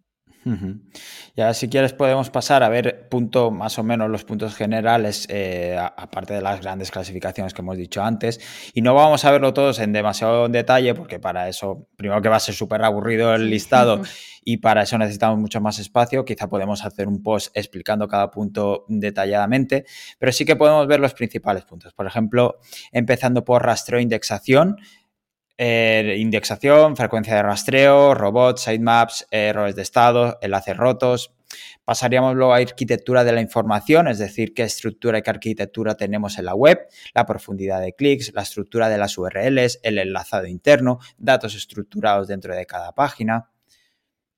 Ya 1.35 1.53
si 1.53 1.69
quieres 1.69 1.93
podemos 1.93 2.29
pasar 2.29 2.63
a 2.63 2.69
ver 2.69 3.07
punto 3.09 3.49
más 3.49 3.79
o 3.79 3.83
menos 3.83 4.09
los 4.09 4.25
puntos 4.25 4.55
generales, 4.55 5.25
eh, 5.29 5.77
aparte 5.79 6.33
de 6.33 6.41
las 6.41 6.59
grandes 6.61 6.91
clasificaciones 6.91 7.53
que 7.53 7.61
hemos 7.61 7.77
dicho 7.77 8.03
antes. 8.03 8.39
Y 8.73 8.81
no 8.81 8.93
vamos 8.93 9.23
a 9.25 9.31
verlo 9.31 9.53
todos 9.53 9.79
en 9.79 9.93
demasiado 9.93 10.49
detalle, 10.49 10.93
porque 10.95 11.19
para 11.19 11.47
eso, 11.47 11.87
primero 11.95 12.21
que 12.21 12.29
va 12.29 12.37
a 12.37 12.41
ser 12.41 12.55
súper 12.55 12.83
aburrido 12.83 13.33
el 13.33 13.49
listado 13.49 14.01
y 14.43 14.57
para 14.57 14.83
eso 14.83 14.97
necesitamos 14.97 15.39
mucho 15.39 15.61
más 15.61 15.79
espacio. 15.79 16.25
Quizá 16.25 16.49
podemos 16.49 16.83
hacer 16.83 17.07
un 17.07 17.23
post 17.23 17.55
explicando 17.55 18.07
cada 18.07 18.29
punto 18.29 18.85
detalladamente, 18.89 19.85
pero 20.19 20.31
sí 20.31 20.45
que 20.45 20.55
podemos 20.55 20.85
ver 20.87 20.99
los 20.99 21.13
principales 21.13 21.63
puntos. 21.63 21.93
Por 21.93 22.05
ejemplo, 22.05 22.59
empezando 22.91 23.45
por 23.45 23.63
rastreo 23.63 23.99
e 23.99 24.03
indexación. 24.03 24.77
Eh, 25.57 26.15
indexación, 26.17 26.95
frecuencia 26.95 27.35
de 27.35 27.43
rastreo, 27.43 28.15
robots, 28.15 28.61
sitemaps, 28.61 29.27
errores 29.29 29.75
de 29.75 29.83
estado, 29.83 30.37
enlaces 30.41 30.75
rotos. 30.75 31.31
Pasaríamos 31.85 32.35
luego 32.35 32.53
a 32.53 32.57
arquitectura 32.57 33.23
de 33.23 33.33
la 33.33 33.41
información, 33.41 34.07
es 34.07 34.17
decir, 34.17 34.55
qué 34.55 34.63
estructura 34.63 35.19
y 35.19 35.21
qué 35.21 35.29
arquitectura 35.29 35.95
tenemos 35.95 36.39
en 36.39 36.45
la 36.45 36.55
web, 36.55 36.87
la 37.13 37.25
profundidad 37.27 37.81
de 37.81 37.93
clics, 37.93 38.33
la 38.33 38.41
estructura 38.41 38.89
de 38.89 38.97
las 38.97 39.15
URLs, 39.17 39.79
el 39.83 39.99
enlazado 39.99 40.47
interno, 40.47 40.99
datos 41.17 41.53
estructurados 41.53 42.27
dentro 42.27 42.55
de 42.55 42.65
cada 42.65 42.93
página. 42.93 43.51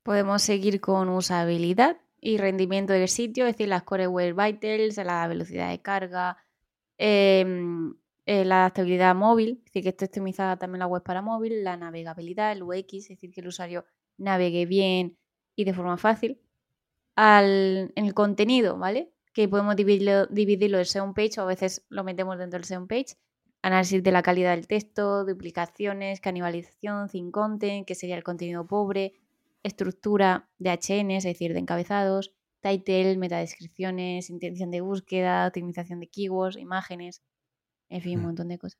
Podemos 0.02 0.42
seguir 0.42 0.80
con 0.80 1.08
usabilidad 1.08 1.96
y 2.20 2.36
rendimiento 2.38 2.92
del 2.92 3.08
sitio, 3.08 3.46
es 3.46 3.54
decir, 3.54 3.68
las 3.68 3.84
Core 3.84 4.06
Web 4.06 4.36
Vitals, 4.36 4.96
la 4.98 5.26
velocidad 5.26 5.70
de 5.70 5.80
carga, 5.80 6.36
em, 6.98 7.94
eh, 8.26 8.44
la 8.44 8.62
adaptabilidad 8.62 9.14
móvil, 9.14 9.58
es 9.58 9.64
decir, 9.66 9.82
que 9.84 9.88
esté 9.90 10.06
optimizada 10.06 10.56
también 10.56 10.80
la 10.80 10.88
web 10.88 11.02
para 11.04 11.22
móvil, 11.22 11.62
la 11.62 11.76
navegabilidad, 11.76 12.52
el 12.52 12.64
UX, 12.64 12.92
es 12.94 13.08
decir, 13.10 13.30
que 13.30 13.40
el 13.40 13.46
usuario 13.46 13.84
navegue 14.18 14.66
bien 14.66 15.16
y 15.54 15.64
de 15.64 15.72
forma 15.72 15.96
fácil. 15.96 16.40
Al, 17.14 17.92
en 17.94 18.04
el 18.04 18.14
contenido, 18.14 18.78
¿vale? 18.78 19.12
Que 19.32 19.48
podemos 19.48 19.76
dividirlo, 19.76 20.26
dividirlo 20.26 20.78
en 20.78 20.86
SEO 20.86 21.14
page 21.14 21.38
o 21.38 21.42
a 21.42 21.46
veces 21.46 21.86
lo 21.88 22.02
metemos 22.02 22.36
dentro 22.36 22.58
del 22.58 22.64
SEO 22.64 22.86
page. 22.88 23.16
Análisis 23.62 24.02
de 24.02 24.12
la 24.12 24.22
calidad 24.22 24.54
del 24.56 24.66
texto, 24.66 25.24
duplicaciones, 25.24 26.20
canibalización, 26.20 27.08
thin 27.08 27.30
content, 27.30 27.86
que 27.86 27.94
sería 27.94 28.16
el 28.16 28.24
contenido 28.24 28.66
pobre, 28.66 29.14
estructura 29.62 30.48
de 30.58 30.70
HN, 30.70 31.12
es 31.12 31.24
decir, 31.24 31.52
de 31.52 31.60
encabezados, 31.60 32.34
title, 32.60 33.16
metadescripciones, 33.18 34.30
intención 34.30 34.70
de 34.72 34.80
búsqueda, 34.80 35.46
optimización 35.46 36.00
de 36.00 36.08
keywords, 36.08 36.56
imágenes, 36.56 37.22
en 37.88 38.02
fin, 38.02 38.18
un 38.18 38.26
montón 38.26 38.48
de 38.48 38.58
cosas. 38.58 38.78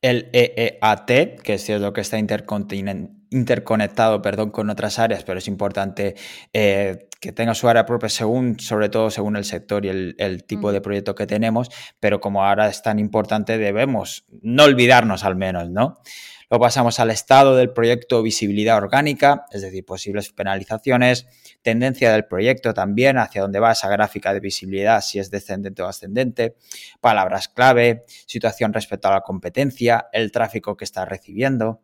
El 0.00 0.30
EEAT, 0.32 1.40
que 1.42 1.54
es 1.54 1.68
lo 1.68 1.92
que 1.92 2.00
está 2.00 2.18
interconectado 2.18 4.22
perdón, 4.22 4.50
con 4.50 4.70
otras 4.70 4.98
áreas, 4.98 5.22
pero 5.24 5.38
es 5.38 5.46
importante 5.46 6.16
eh, 6.52 7.08
que 7.20 7.30
tenga 7.32 7.54
su 7.54 7.68
área 7.68 7.86
propia 7.86 8.08
según, 8.08 8.58
sobre 8.58 8.88
todo 8.88 9.10
según 9.10 9.36
el 9.36 9.44
sector 9.44 9.84
y 9.84 10.14
el, 10.16 10.44
tipo 10.44 10.72
de 10.72 10.80
proyecto 10.80 11.14
que 11.14 11.26
tenemos, 11.26 11.68
pero 12.00 12.20
como 12.20 12.44
ahora 12.44 12.68
es 12.68 12.82
tan 12.82 12.98
importante, 12.98 13.58
debemos 13.58 14.24
no 14.40 14.64
olvidarnos 14.64 15.22
al 15.22 15.36
menos, 15.36 15.70
¿no? 15.70 16.00
Luego 16.50 16.64
pasamos 16.64 16.98
al 17.00 17.10
estado 17.10 17.56
del 17.56 17.72
proyecto 17.72 18.22
visibilidad 18.22 18.76
orgánica, 18.76 19.46
es 19.52 19.62
decir, 19.62 19.86
posibles 19.86 20.32
penalizaciones, 20.32 21.26
tendencia 21.62 22.12
del 22.12 22.26
proyecto 22.26 22.74
también, 22.74 23.18
hacia 23.18 23.42
dónde 23.42 23.60
va 23.60 23.72
esa 23.72 23.88
gráfica 23.88 24.34
de 24.34 24.40
visibilidad, 24.40 25.00
si 25.00 25.18
es 25.18 25.30
descendente 25.30 25.82
o 25.82 25.86
ascendente, 25.86 26.56
palabras 27.00 27.48
clave, 27.48 28.04
situación 28.26 28.72
respecto 28.72 29.08
a 29.08 29.12
la 29.12 29.20
competencia, 29.22 30.08
el 30.12 30.32
tráfico 30.32 30.76
que 30.76 30.84
está 30.84 31.04
recibiendo. 31.04 31.80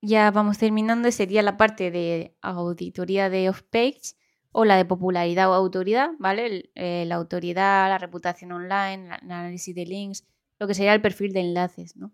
Ya 0.00 0.30
vamos 0.30 0.58
terminando, 0.58 1.10
sería 1.10 1.42
la 1.42 1.56
parte 1.56 1.90
de 1.90 2.36
auditoría 2.42 3.30
de 3.30 3.48
off-page 3.48 4.14
o 4.52 4.64
la 4.64 4.76
de 4.76 4.84
popularidad 4.84 5.50
o 5.50 5.54
autoridad, 5.54 6.10
¿vale? 6.18 6.70
Eh, 6.74 7.04
la 7.06 7.16
autoridad, 7.16 7.88
la 7.88 7.98
reputación 7.98 8.52
online, 8.52 9.06
el 9.06 9.30
análisis 9.30 9.74
de 9.74 9.86
links, 9.86 10.24
lo 10.58 10.68
que 10.68 10.74
sería 10.74 10.94
el 10.94 11.02
perfil 11.02 11.32
de 11.32 11.40
enlaces, 11.40 11.96
¿no? 11.96 12.12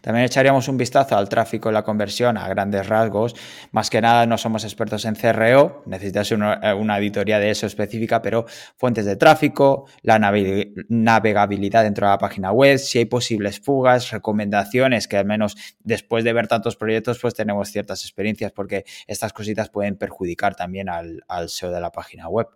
También 0.00 0.24
echaríamos 0.24 0.68
un 0.68 0.76
vistazo 0.76 1.16
al 1.16 1.28
tráfico 1.28 1.70
y 1.70 1.72
la 1.72 1.82
conversión 1.82 2.36
a 2.36 2.48
grandes 2.48 2.86
rasgos. 2.86 3.34
Más 3.72 3.90
que 3.90 4.00
nada 4.00 4.26
no 4.26 4.38
somos 4.38 4.64
expertos 4.64 5.04
en 5.04 5.14
CRO, 5.14 5.82
necesitas 5.86 6.30
una, 6.30 6.60
eh, 6.62 6.74
una 6.74 6.96
auditoría 6.96 7.38
de 7.38 7.50
eso 7.50 7.66
específica, 7.66 8.22
pero 8.22 8.46
fuentes 8.76 9.04
de 9.04 9.16
tráfico, 9.16 9.86
la 10.02 10.18
navegabilidad 10.18 11.82
dentro 11.82 12.06
de 12.06 12.12
la 12.12 12.18
página 12.18 12.52
web, 12.52 12.78
si 12.78 12.98
hay 12.98 13.04
posibles 13.06 13.60
fugas, 13.60 14.10
recomendaciones, 14.10 15.08
que 15.08 15.16
al 15.16 15.24
menos 15.24 15.56
después 15.80 16.24
de 16.24 16.32
ver 16.32 16.48
tantos 16.48 16.76
proyectos 16.76 17.18
pues 17.20 17.34
tenemos 17.34 17.68
ciertas 17.68 18.02
experiencias 18.02 18.52
porque 18.52 18.84
estas 19.06 19.32
cositas 19.32 19.70
pueden 19.70 19.96
perjudicar 19.96 20.54
también 20.54 20.88
al 20.88 21.48
SEO 21.48 21.70
de 21.70 21.80
la 21.80 21.90
página 21.90 22.28
web. 22.28 22.48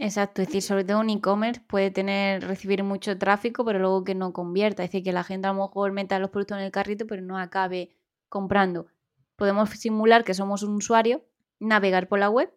Exacto, 0.00 0.42
es 0.42 0.48
decir, 0.48 0.62
sobre 0.62 0.84
todo 0.84 1.00
un 1.00 1.10
e-commerce 1.10 1.60
puede 1.66 1.90
tener, 1.90 2.46
recibir 2.46 2.84
mucho 2.84 3.18
tráfico, 3.18 3.64
pero 3.64 3.80
luego 3.80 4.04
que 4.04 4.14
no 4.14 4.32
convierta. 4.32 4.84
Es 4.84 4.90
decir, 4.90 5.02
que 5.02 5.12
la 5.12 5.24
gente 5.24 5.48
a 5.48 5.52
lo 5.52 5.60
mejor 5.62 5.90
meta 5.90 6.20
los 6.20 6.30
productos 6.30 6.58
en 6.58 6.64
el 6.64 6.70
carrito, 6.70 7.06
pero 7.06 7.20
no 7.20 7.36
acabe 7.36 7.90
comprando. 8.28 8.86
Podemos 9.34 9.70
simular 9.70 10.22
que 10.22 10.34
somos 10.34 10.62
un 10.62 10.76
usuario, 10.76 11.24
navegar 11.58 12.08
por 12.08 12.20
la 12.20 12.30
web 12.30 12.54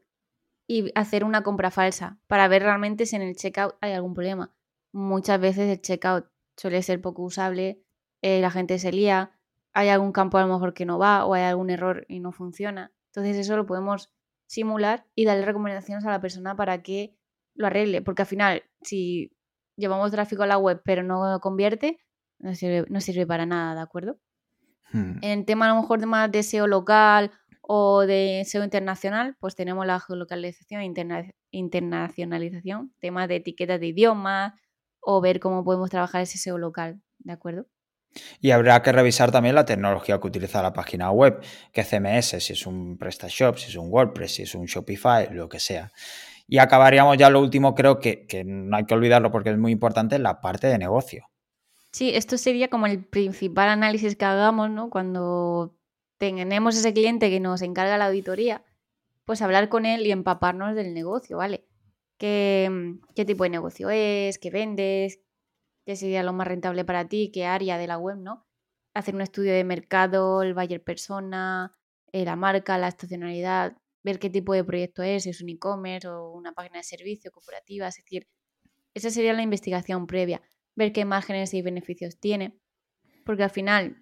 y 0.68 0.92
hacer 0.94 1.24
una 1.24 1.44
compra 1.44 1.72
falsa 1.72 2.20
para 2.28 2.48
ver 2.48 2.64
realmente 2.64 3.08
si 3.08 3.16
en 3.16 3.24
el 3.24 3.36
checkout 3.36 3.76
hay 3.82 3.94
algún 3.94 4.14
problema. 4.14 4.54
Muchas 4.92 5.40
veces 5.40 5.70
el 5.70 5.82
checkout 5.82 6.28
suele 6.58 6.84
ser 6.84 7.02
poco 7.02 7.24
usable, 7.24 7.82
eh, 8.22 8.40
la 8.42 8.52
gente 8.52 8.78
se 8.78 8.92
lía, 8.92 9.32
hay 9.74 9.90
algún 9.90 10.12
campo 10.12 10.38
a 10.38 10.42
lo 10.42 10.54
mejor 10.54 10.76
que 10.76 10.86
no 10.86 11.00
va 11.00 11.26
o 11.26 11.34
hay 11.34 11.44
algún 11.44 11.72
error 11.72 12.06
y 12.08 12.20
no 12.20 12.32
funciona. 12.32 12.94
Entonces 13.08 13.38
eso 13.38 13.58
lo 13.58 13.66
podemos 13.66 14.12
simular 14.46 15.08
y 15.16 15.26
darle 15.26 15.46
recomendaciones 15.46 16.06
a 16.06 16.12
la 16.12 16.22
persona 16.22 16.56
para 16.56 16.84
que 16.84 17.18
lo 17.56 17.68
arregle, 17.68 18.02
porque 18.02 18.24
al 18.24 18.28
final, 18.28 18.64
si 18.82 19.32
llevamos 19.76 20.12
tráfico 20.12 20.44
a 20.44 20.48
la 20.48 20.58
web 20.58 20.82
pero 20.84 21.04
no 21.04 21.40
convierte, 21.40 22.00
no 22.40 22.56
sirve, 22.56 22.86
no 22.90 23.02
sirve 23.02 23.26
para 23.26 23.46
nada, 23.46 23.76
¿de 23.76 23.82
acuerdo? 23.82 24.20
Hmm. 24.92 25.20
En 25.22 25.46
tema 25.46 25.66
a 25.66 25.76
lo 25.76 25.82
mejor 25.82 26.00
de 26.00 26.06
más 26.06 26.32
de 26.32 26.44
SEO 26.44 26.68
local 26.68 27.32
o 27.62 28.02
de 28.02 28.44
SEO 28.46 28.64
internacional, 28.64 29.36
pues 29.40 29.56
tenemos 29.56 29.86
la 29.86 30.00
geolocalización 30.00 30.82
e 30.82 31.32
internacionalización, 31.52 32.94
temas 33.00 33.28
de 33.28 33.38
etiquetas 33.38 33.80
de 33.80 33.88
idiomas 33.88 34.54
o 35.00 35.22
ver 35.22 35.40
cómo 35.40 35.64
podemos 35.64 35.90
trabajar 35.90 36.22
ese 36.22 36.38
SEO 36.38 36.58
local, 36.58 37.02
¿de 37.20 37.34
acuerdo? 37.34 37.68
Y 38.40 38.52
habrá 38.52 38.82
que 38.82 38.92
revisar 38.92 39.32
también 39.32 39.56
la 39.56 39.66
tecnología 39.66 40.20
que 40.20 40.28
utiliza 40.28 40.62
la 40.62 40.74
página 40.74 41.12
web, 41.12 41.42
que 41.72 41.84
CMS, 41.84 42.44
si 42.44 42.54
es 42.54 42.66
un 42.66 42.98
PrestaShop, 42.98 43.58
si 43.58 43.70
es 43.70 43.76
un 43.76 43.90
WordPress, 43.90 44.36
si 44.36 44.42
es 44.44 44.54
un 44.54 44.66
Shopify, 44.66 45.34
lo 45.34 45.48
que 45.48 45.60
sea. 45.60 45.92
Y 46.52 46.58
acabaríamos 46.58 47.18
ya 47.18 47.30
lo 47.30 47.40
último, 47.40 47.74
creo 47.76 48.00
que, 48.00 48.28
no 48.46 48.76
hay 48.76 48.84
que 48.84 48.94
olvidarlo 48.94 49.32
porque 49.32 49.52
es 49.52 49.58
muy 49.58 49.72
importante, 49.72 50.20
la 50.20 50.42
parte 50.42 50.68
de 50.68 50.78
negocio. 50.78 51.30
Sí, 51.94 52.12
esto 52.14 52.38
sería 52.38 52.68
como 52.68 52.88
el 52.88 53.06
principal 53.06 53.70
análisis 53.70 54.18
que 54.18 54.26
hagamos, 54.26 54.70
¿no? 54.70 54.90
Cuando 54.90 55.78
tenemos 56.18 56.76
ese 56.76 56.94
cliente 56.94 57.30
que 57.30 57.40
nos 57.40 57.62
encarga 57.62 57.98
la 57.98 58.08
auditoría, 58.08 58.66
pues 59.24 59.42
hablar 59.42 59.70
con 59.70 59.86
él 59.86 60.06
y 60.06 60.12
empaparnos 60.12 60.76
del 60.76 60.94
negocio, 60.94 61.38
¿vale? 61.38 61.64
¿Qué, 62.18 62.98
qué 63.16 63.24
tipo 63.24 63.46
de 63.46 63.50
negocio 63.50 63.90
es? 63.90 64.38
¿Qué 64.38 64.50
vendes? 64.50 65.22
¿Qué 65.86 65.96
sería 65.96 66.22
lo 66.22 66.34
más 66.34 66.48
rentable 66.48 66.84
para 66.84 67.08
ti? 67.08 67.32
¿Qué 67.34 67.46
área 67.46 67.78
de 67.78 67.88
la 67.88 67.98
web, 67.98 68.18
no? 68.18 68.46
Hacer 68.94 69.16
un 69.16 69.22
estudio 69.22 69.54
de 69.54 69.64
mercado, 69.64 70.44
el 70.44 70.54
buyer 70.54 70.84
persona, 70.84 71.78
eh, 72.12 72.26
la 72.26 72.36
marca, 72.36 72.78
la 72.78 72.90
estacionalidad, 72.90 73.78
ver 74.04 74.20
qué 74.20 74.30
tipo 74.30 74.54
de 74.54 74.64
proyecto 74.64 75.04
es, 75.04 75.24
si 75.24 75.30
es 75.30 75.42
un 75.42 75.50
e-commerce 75.50 76.08
o 76.08 76.32
una 76.32 76.54
página 76.54 76.78
de 76.78 76.84
servicio 76.84 77.32
cooperativa, 77.32 77.88
es 77.88 77.96
decir, 77.96 78.28
esa 78.94 79.10
sería 79.10 79.34
la 79.34 79.42
investigación 79.42 80.08
previa, 80.08 80.42
ver 80.76 80.92
qué 80.92 81.06
márgenes 81.06 81.54
y 81.54 81.62
beneficios 81.62 82.20
tiene, 82.20 82.58
porque 83.26 83.44
al 83.44 83.50
final 83.50 84.02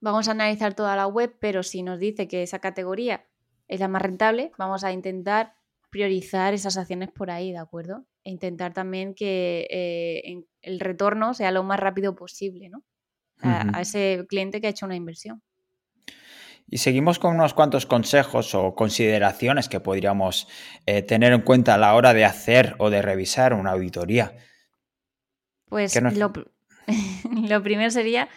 vamos 0.00 0.28
a 0.28 0.32
analizar 0.32 0.74
toda 0.74 0.96
la 0.96 1.06
web, 1.06 1.36
pero 1.40 1.62
si 1.62 1.82
nos 1.82 1.98
dice 1.98 2.28
que 2.28 2.42
esa 2.42 2.58
categoría 2.58 3.26
es 3.68 3.80
la 3.80 3.88
más 3.88 4.02
rentable, 4.02 4.52
vamos 4.58 4.84
a 4.84 4.92
intentar 4.92 5.54
priorizar 5.90 6.54
esas 6.54 6.76
acciones 6.76 7.10
por 7.10 7.30
ahí, 7.30 7.52
¿de 7.52 7.58
acuerdo? 7.58 8.04
E 8.24 8.30
intentar 8.30 8.74
también 8.74 9.14
que 9.14 9.66
eh, 9.70 10.44
el 10.60 10.80
retorno 10.80 11.34
sea 11.34 11.52
lo 11.52 11.62
más 11.62 11.80
rápido 11.80 12.14
posible, 12.14 12.68
¿no? 12.68 12.84
a 13.40 13.82
ese 13.82 14.24
cliente 14.28 14.60
que 14.60 14.68
ha 14.68 14.70
hecho 14.70 14.86
una 14.86 14.96
inversión. 14.96 15.42
Y 16.66 16.78
seguimos 16.78 17.18
con 17.18 17.34
unos 17.34 17.54
cuantos 17.54 17.86
consejos 17.86 18.54
o 18.54 18.74
consideraciones 18.74 19.68
que 19.68 19.80
podríamos 19.80 20.48
eh, 20.86 21.02
tener 21.02 21.32
en 21.32 21.42
cuenta 21.42 21.74
a 21.74 21.78
la 21.78 21.94
hora 21.94 22.14
de 22.14 22.24
hacer 22.24 22.74
o 22.78 22.90
de 22.90 23.02
revisar 23.02 23.52
una 23.52 23.72
auditoría. 23.72 24.36
Pues 25.66 26.00
lo, 26.00 26.32
lo, 27.48 27.62
primero 27.62 27.90
sería, 27.90 28.28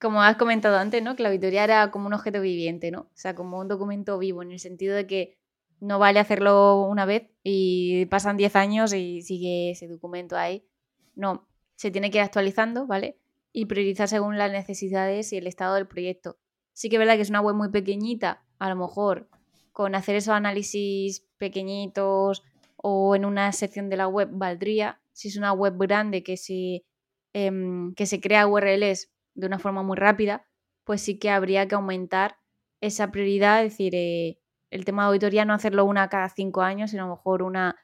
como 0.00 0.22
has 0.22 0.36
comentado 0.36 0.76
antes, 0.76 1.02
¿no? 1.02 1.16
que 1.16 1.22
la 1.22 1.30
auditoría 1.30 1.64
era 1.64 1.90
como 1.90 2.06
un 2.06 2.14
objeto 2.14 2.40
viviente, 2.40 2.90
¿no? 2.90 3.00
O 3.00 3.16
sea, 3.16 3.34
como 3.34 3.58
un 3.58 3.68
documento 3.68 4.18
vivo, 4.18 4.42
en 4.42 4.52
el 4.52 4.58
sentido 4.58 4.94
de 4.94 5.06
que 5.06 5.38
no 5.80 5.98
vale 5.98 6.20
hacerlo 6.20 6.82
una 6.82 7.06
vez 7.06 7.30
y 7.42 8.06
pasan 8.06 8.36
10 8.36 8.56
años 8.56 8.92
y 8.94 9.22
sigue 9.22 9.70
ese 9.70 9.88
documento 9.88 10.36
ahí. 10.36 10.66
No, 11.14 11.48
se 11.76 11.90
tiene 11.90 12.10
que 12.10 12.18
ir 12.18 12.24
actualizando, 12.24 12.86
¿vale? 12.86 13.18
Y 13.52 13.66
priorizar 13.66 14.08
según 14.08 14.36
las 14.38 14.50
necesidades 14.52 15.32
y 15.32 15.38
el 15.38 15.46
estado 15.46 15.74
del 15.74 15.86
proyecto 15.86 16.38
sí 16.74 16.90
que 16.90 16.96
es 16.96 17.00
verdad 17.00 17.14
que 17.14 17.22
es 17.22 17.30
una 17.30 17.40
web 17.40 17.54
muy 17.54 17.70
pequeñita, 17.70 18.44
a 18.58 18.68
lo 18.68 18.76
mejor 18.76 19.30
con 19.72 19.94
hacer 19.94 20.16
esos 20.16 20.34
análisis 20.34 21.26
pequeñitos 21.38 22.44
o 22.76 23.16
en 23.16 23.24
una 23.24 23.50
sección 23.52 23.88
de 23.88 23.96
la 23.96 24.06
web 24.06 24.28
valdría. 24.30 25.00
Si 25.12 25.28
es 25.28 25.36
una 25.36 25.52
web 25.52 25.74
grande 25.78 26.22
que 26.22 26.36
se, 26.36 26.84
em, 27.32 27.94
que 27.94 28.06
se 28.06 28.20
crea 28.20 28.46
URLs 28.46 29.10
de 29.34 29.46
una 29.46 29.58
forma 29.58 29.82
muy 29.82 29.96
rápida, 29.96 30.46
pues 30.84 31.00
sí 31.00 31.18
que 31.18 31.30
habría 31.30 31.66
que 31.66 31.74
aumentar 31.74 32.36
esa 32.80 33.10
prioridad, 33.10 33.64
es 33.64 33.72
decir, 33.72 33.94
eh, 33.94 34.38
el 34.70 34.84
tema 34.84 35.02
de 35.02 35.08
auditoría 35.08 35.44
no 35.44 35.54
hacerlo 35.54 35.84
una 35.84 36.08
cada 36.08 36.28
cinco 36.28 36.62
años, 36.62 36.90
sino 36.90 37.04
a 37.04 37.06
lo 37.08 37.16
mejor 37.16 37.42
una 37.42 37.76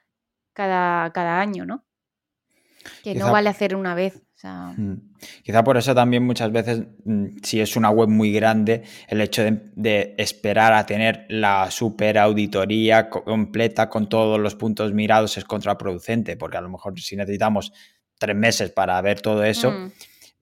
cada, 0.53 1.11
cada 1.11 1.39
año, 1.39 1.65
¿no? 1.65 1.85
Que 3.03 3.15
no 3.15 3.31
vale 3.31 3.49
hacer 3.49 3.75
una 3.75 3.95
vez. 3.95 4.21
Quizá 5.43 5.63
por 5.63 5.77
eso 5.77 5.93
también 5.93 6.23
muchas 6.23 6.51
veces, 6.51 6.83
mm, 7.05 7.37
si 7.43 7.59
es 7.59 7.75
una 7.75 7.89
web 7.89 8.09
muy 8.09 8.31
grande, 8.31 8.83
el 9.07 9.21
hecho 9.21 9.43
de, 9.43 10.15
esperar 10.17 10.73
a 10.73 10.85
tener 10.85 11.25
la 11.29 11.69
super 11.69 12.17
auditoría 12.17 13.09
completa 13.09 13.89
con 13.89 14.09
todos 14.09 14.39
los 14.39 14.55
puntos 14.55 14.93
mirados 14.93 15.37
es 15.37 15.45
contraproducente, 15.45 16.37
porque 16.37 16.57
a 16.57 16.61
lo 16.61 16.69
mejor 16.69 16.99
si 16.99 17.15
necesitamos 17.15 17.71
tres 18.17 18.35
meses 18.35 18.71
para 18.71 18.99
ver 19.01 19.21
todo 19.21 19.43
eso, 19.43 19.71
mm. 19.71 19.91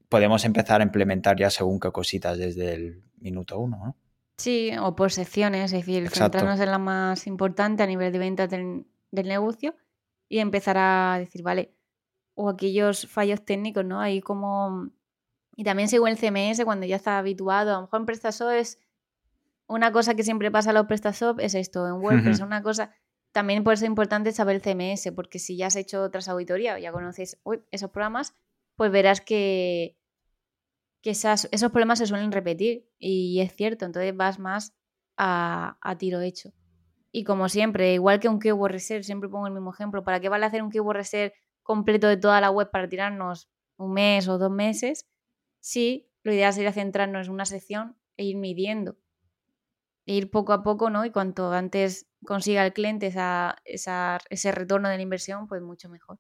podemos 0.08 0.46
empezar 0.46 0.82
a 0.82 0.84
implementar 0.84 1.38
ya 1.38 1.50
según 1.50 1.80
qué 1.80 1.92
cositas 1.92 2.38
desde 2.38 2.74
el 2.74 3.04
minuto 3.20 3.60
uno, 3.60 3.78
¿no? 3.84 3.96
Sí, 4.38 4.72
o 4.80 4.96
por 4.96 5.12
secciones, 5.12 5.74
es 5.74 5.86
decir, 5.86 6.10
centrarnos 6.10 6.62
en 6.62 6.72
la 6.72 6.78
más 6.78 7.28
importante 7.28 7.84
a 7.84 7.88
nivel 7.88 8.14
de 8.14 8.20
venta 8.20 8.48
del, 8.48 8.86
del 9.12 9.28
negocio 9.28 9.76
y 10.30 10.40
empezar 10.40 10.78
a 10.78 11.18
decir, 11.20 11.44
vale, 11.44 11.74
o 12.42 12.48
aquellos 12.48 13.06
fallos 13.06 13.44
técnicos, 13.44 13.84
¿no? 13.84 14.00
Ahí 14.00 14.22
como... 14.22 14.92
Y 15.58 15.66
también 15.66 15.90
según 15.90 16.08
el 16.08 16.18
CMS, 16.18 16.64
cuando 16.64 16.86
ya 16.86 16.96
está 16.96 17.18
habituado, 17.18 17.72
a 17.72 17.76
lo 17.76 17.82
mejor 17.82 18.00
en 18.00 18.06
PrestaShop 18.06 18.52
es 18.52 18.80
una 19.68 19.92
cosa 19.92 20.16
que 20.16 20.24
siempre 20.24 20.50
pasa 20.50 20.70
a 20.70 20.74
los 20.74 20.86
PrestaShop, 20.86 21.42
es 21.42 21.54
esto, 21.54 21.86
en 21.86 21.96
WordPress 21.96 22.38
es 22.38 22.40
una 22.40 22.64
cosa... 22.64 22.96
También 23.34 23.66
por 23.66 23.74
eso 23.74 23.84
es 23.84 23.90
importante 23.90 24.32
saber 24.32 24.56
el 24.56 24.62
CMS, 24.62 25.12
porque 25.14 25.38
si 25.38 25.58
ya 25.58 25.68
has 25.68 25.76
hecho 25.76 26.02
otras 26.02 26.30
auditorías 26.30 26.78
o 26.78 26.80
ya 26.80 26.94
conoces 26.94 27.38
esos 27.72 27.90
programas, 27.92 28.34
pues 28.78 28.90
verás 28.90 29.20
que, 29.20 29.98
que 31.02 31.10
esas, 31.10 31.50
esos 31.52 31.72
problemas 31.72 32.00
se 32.00 32.08
suelen 32.08 32.32
repetir 32.32 32.90
y 32.98 33.42
es 33.42 33.54
cierto, 33.54 33.86
entonces 33.86 34.16
vas 34.16 34.40
más 34.40 34.74
a, 35.18 35.78
a, 35.82 35.98
tiro 35.98 36.22
hecho. 36.22 36.54
Y 37.12 37.26
como 37.26 37.50
siempre, 37.50 37.94
igual 37.94 38.22
que 38.22 38.30
un 38.30 38.40
keyword 38.40 38.72
research, 38.72 39.04
siempre 39.04 39.30
pongo 39.30 39.46
el 39.46 39.54
mismo 39.54 39.74
ejemplo, 39.74 40.06
¿para 40.06 40.22
qué 40.22 40.30
vale 40.30 40.46
hacer 40.46 40.64
un 40.64 40.72
keyword 40.72 40.96
research 40.96 41.34
completo 41.70 42.08
de 42.08 42.18
toda 42.18 42.42
la 42.42 42.50
web 42.50 42.72
para 42.72 42.90
tirarnos 42.90 43.48
un 43.78 43.94
mes 43.94 44.28
o 44.28 44.40
dos 44.40 44.50
meses, 44.50 45.08
sí, 45.60 46.10
lo 46.24 46.34
ideal 46.34 46.52
sería 46.52 46.74
centrarnos 46.74 47.28
en 47.28 47.34
una 47.34 47.46
sección 47.46 47.96
e 48.18 48.24
ir 48.24 48.38
midiendo. 48.38 48.98
E 50.08 50.16
ir 50.16 50.32
poco 50.32 50.52
a 50.52 50.64
poco, 50.64 50.90
¿no? 50.90 51.06
Y 51.06 51.12
cuanto 51.12 51.52
antes 51.52 52.08
consiga 52.26 52.66
el 52.66 52.74
cliente 52.74 53.06
esa, 53.06 53.56
ese 53.64 54.52
retorno 54.52 54.90
de 54.90 54.98
la 54.98 55.04
inversión, 55.04 55.46
pues 55.46 55.62
mucho 55.62 55.90
mejor. 55.90 56.18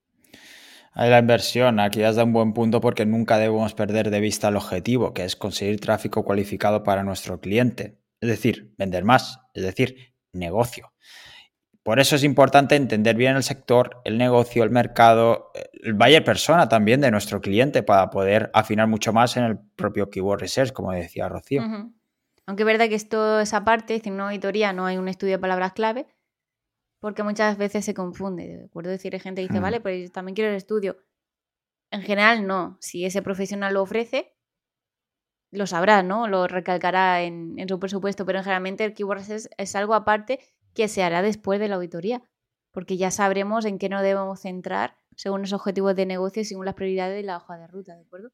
Hay 0.92 1.10
la 1.10 1.18
inversión, 1.18 1.80
aquí 1.80 2.04
has 2.04 2.16
dado 2.16 2.28
un 2.28 2.34
buen 2.34 2.54
punto 2.54 2.80
porque 2.80 3.08
nunca 3.08 3.40
debemos 3.40 3.74
perder 3.74 4.12
de 4.12 4.20
vista 4.20 4.50
el 4.50 4.56
objetivo, 4.56 5.16
que 5.16 5.24
es 5.24 5.36
conseguir 5.36 5.80
tráfico 5.80 6.24
cualificado 6.24 6.84
para 6.84 7.04
nuestro 7.04 7.42
cliente. 7.42 7.98
Es 8.22 8.30
decir, 8.30 8.76
vender 8.78 9.04
más, 9.04 9.40
es 9.56 9.64
decir, 9.64 10.14
negocio. 10.32 10.94
Por 11.90 12.00
eso 12.00 12.18
es 12.18 12.24
importante 12.24 12.76
entender 12.76 13.16
bien 13.16 13.36
el 13.36 13.42
sector, 13.42 14.00
el 14.04 14.20
negocio, 14.20 14.64
el 14.64 14.70
mercado, 14.70 15.52
el 15.74 15.96
buyer 15.96 16.24
persona 16.24 16.70
también 16.70 17.02
de 17.02 17.10
nuestro 17.10 17.42
cliente 17.42 17.82
para 17.82 18.12
poder 18.12 18.52
afinar 18.54 18.88
mucho 18.88 19.12
más 19.12 19.36
en 19.38 19.46
el 19.46 19.58
propio 19.58 20.12
keyword 20.12 20.40
research, 20.40 20.72
como 20.72 20.92
decía 20.92 21.28
Rocío. 21.28 21.64
Aunque 22.46 22.62
es 22.62 22.68
verdad 22.68 22.90
que 22.90 22.94
esto, 22.94 23.40
esa 23.40 23.66
parte, 23.66 24.00
en 24.06 24.14
una 24.14 24.28
auditoría 24.28 24.72
no 24.72 24.86
hay 24.86 24.98
un 24.98 25.08
estudio 25.08 25.34
de 25.34 25.40
palabras 25.40 25.74
clave, 25.74 26.06
porque 27.00 27.24
muchas 27.24 27.58
veces 27.58 27.86
se 27.86 27.96
confunde. 27.96 28.46
De 28.46 28.66
acuerdo, 28.66 28.92
decir, 28.92 29.16
hay 29.16 29.20
gente 29.20 29.42
que 29.42 29.48
dice, 29.48 29.60
vale, 29.60 29.82
pues 29.82 30.12
también 30.12 30.36
quiero 30.36 30.52
el 30.52 30.58
estudio. 30.58 30.96
En 31.90 32.04
general, 32.04 32.46
no. 32.46 32.78
Si 32.82 33.04
ese 33.04 33.24
profesional 33.24 33.74
lo 33.74 33.82
ofrece, 33.82 34.36
lo 35.52 35.66
sabrá, 35.66 36.04
¿no? 36.04 36.28
Lo 36.28 36.48
recalcará 36.48 37.24
en, 37.24 37.68
su 37.68 37.80
presupuesto, 37.80 38.28
pero 38.28 38.44
generalmente 38.44 38.86
el 38.86 38.94
keyword 38.94 39.22
research 39.22 39.48
es 39.58 39.76
algo 39.76 39.96
aparte 39.96 40.40
que 40.80 40.88
se 40.88 41.04
hará 41.04 41.22
después 41.22 41.60
de 41.60 41.68
la 41.68 41.76
auditoría, 41.76 42.24
porque 42.72 42.96
ya 42.96 43.12
sabremos 43.12 43.66
en 43.66 43.80
qué 43.80 43.90
nos 43.90 44.02
debemos 44.02 44.40
centrar 44.40 44.96
según 45.18 45.42
los 45.42 45.52
objetivos 45.52 45.94
de 45.94 46.06
negocio 46.06 46.42
y 46.42 46.46
según 46.46 46.64
las 46.64 46.76
prioridades 46.76 47.18
de 47.18 47.24
la 47.24 47.36
hoja 47.36 47.58
de 47.58 47.68
ruta, 47.68 47.98
¿de 47.98 48.04
acuerdo? 48.04 48.32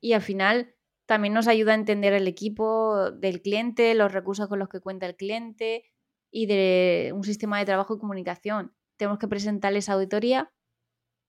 Y 0.00 0.14
al 0.14 0.22
final 0.22 0.74
también 1.04 1.34
nos 1.34 1.46
ayuda 1.46 1.72
a 1.72 1.74
entender 1.74 2.14
el 2.14 2.26
equipo 2.26 3.10
del 3.10 3.42
cliente, 3.42 3.94
los 3.94 4.12
recursos 4.12 4.48
con 4.48 4.60
los 4.60 4.70
que 4.70 4.80
cuenta 4.80 5.04
el 5.04 5.14
cliente 5.14 5.84
y 6.30 6.46
de 6.46 7.12
un 7.14 7.22
sistema 7.22 7.58
de 7.58 7.66
trabajo 7.66 7.96
y 7.96 7.98
comunicación. 7.98 8.74
Tenemos 8.96 9.18
que 9.18 9.28
presentarle 9.28 9.80
esa 9.80 9.92
auditoría, 9.92 10.54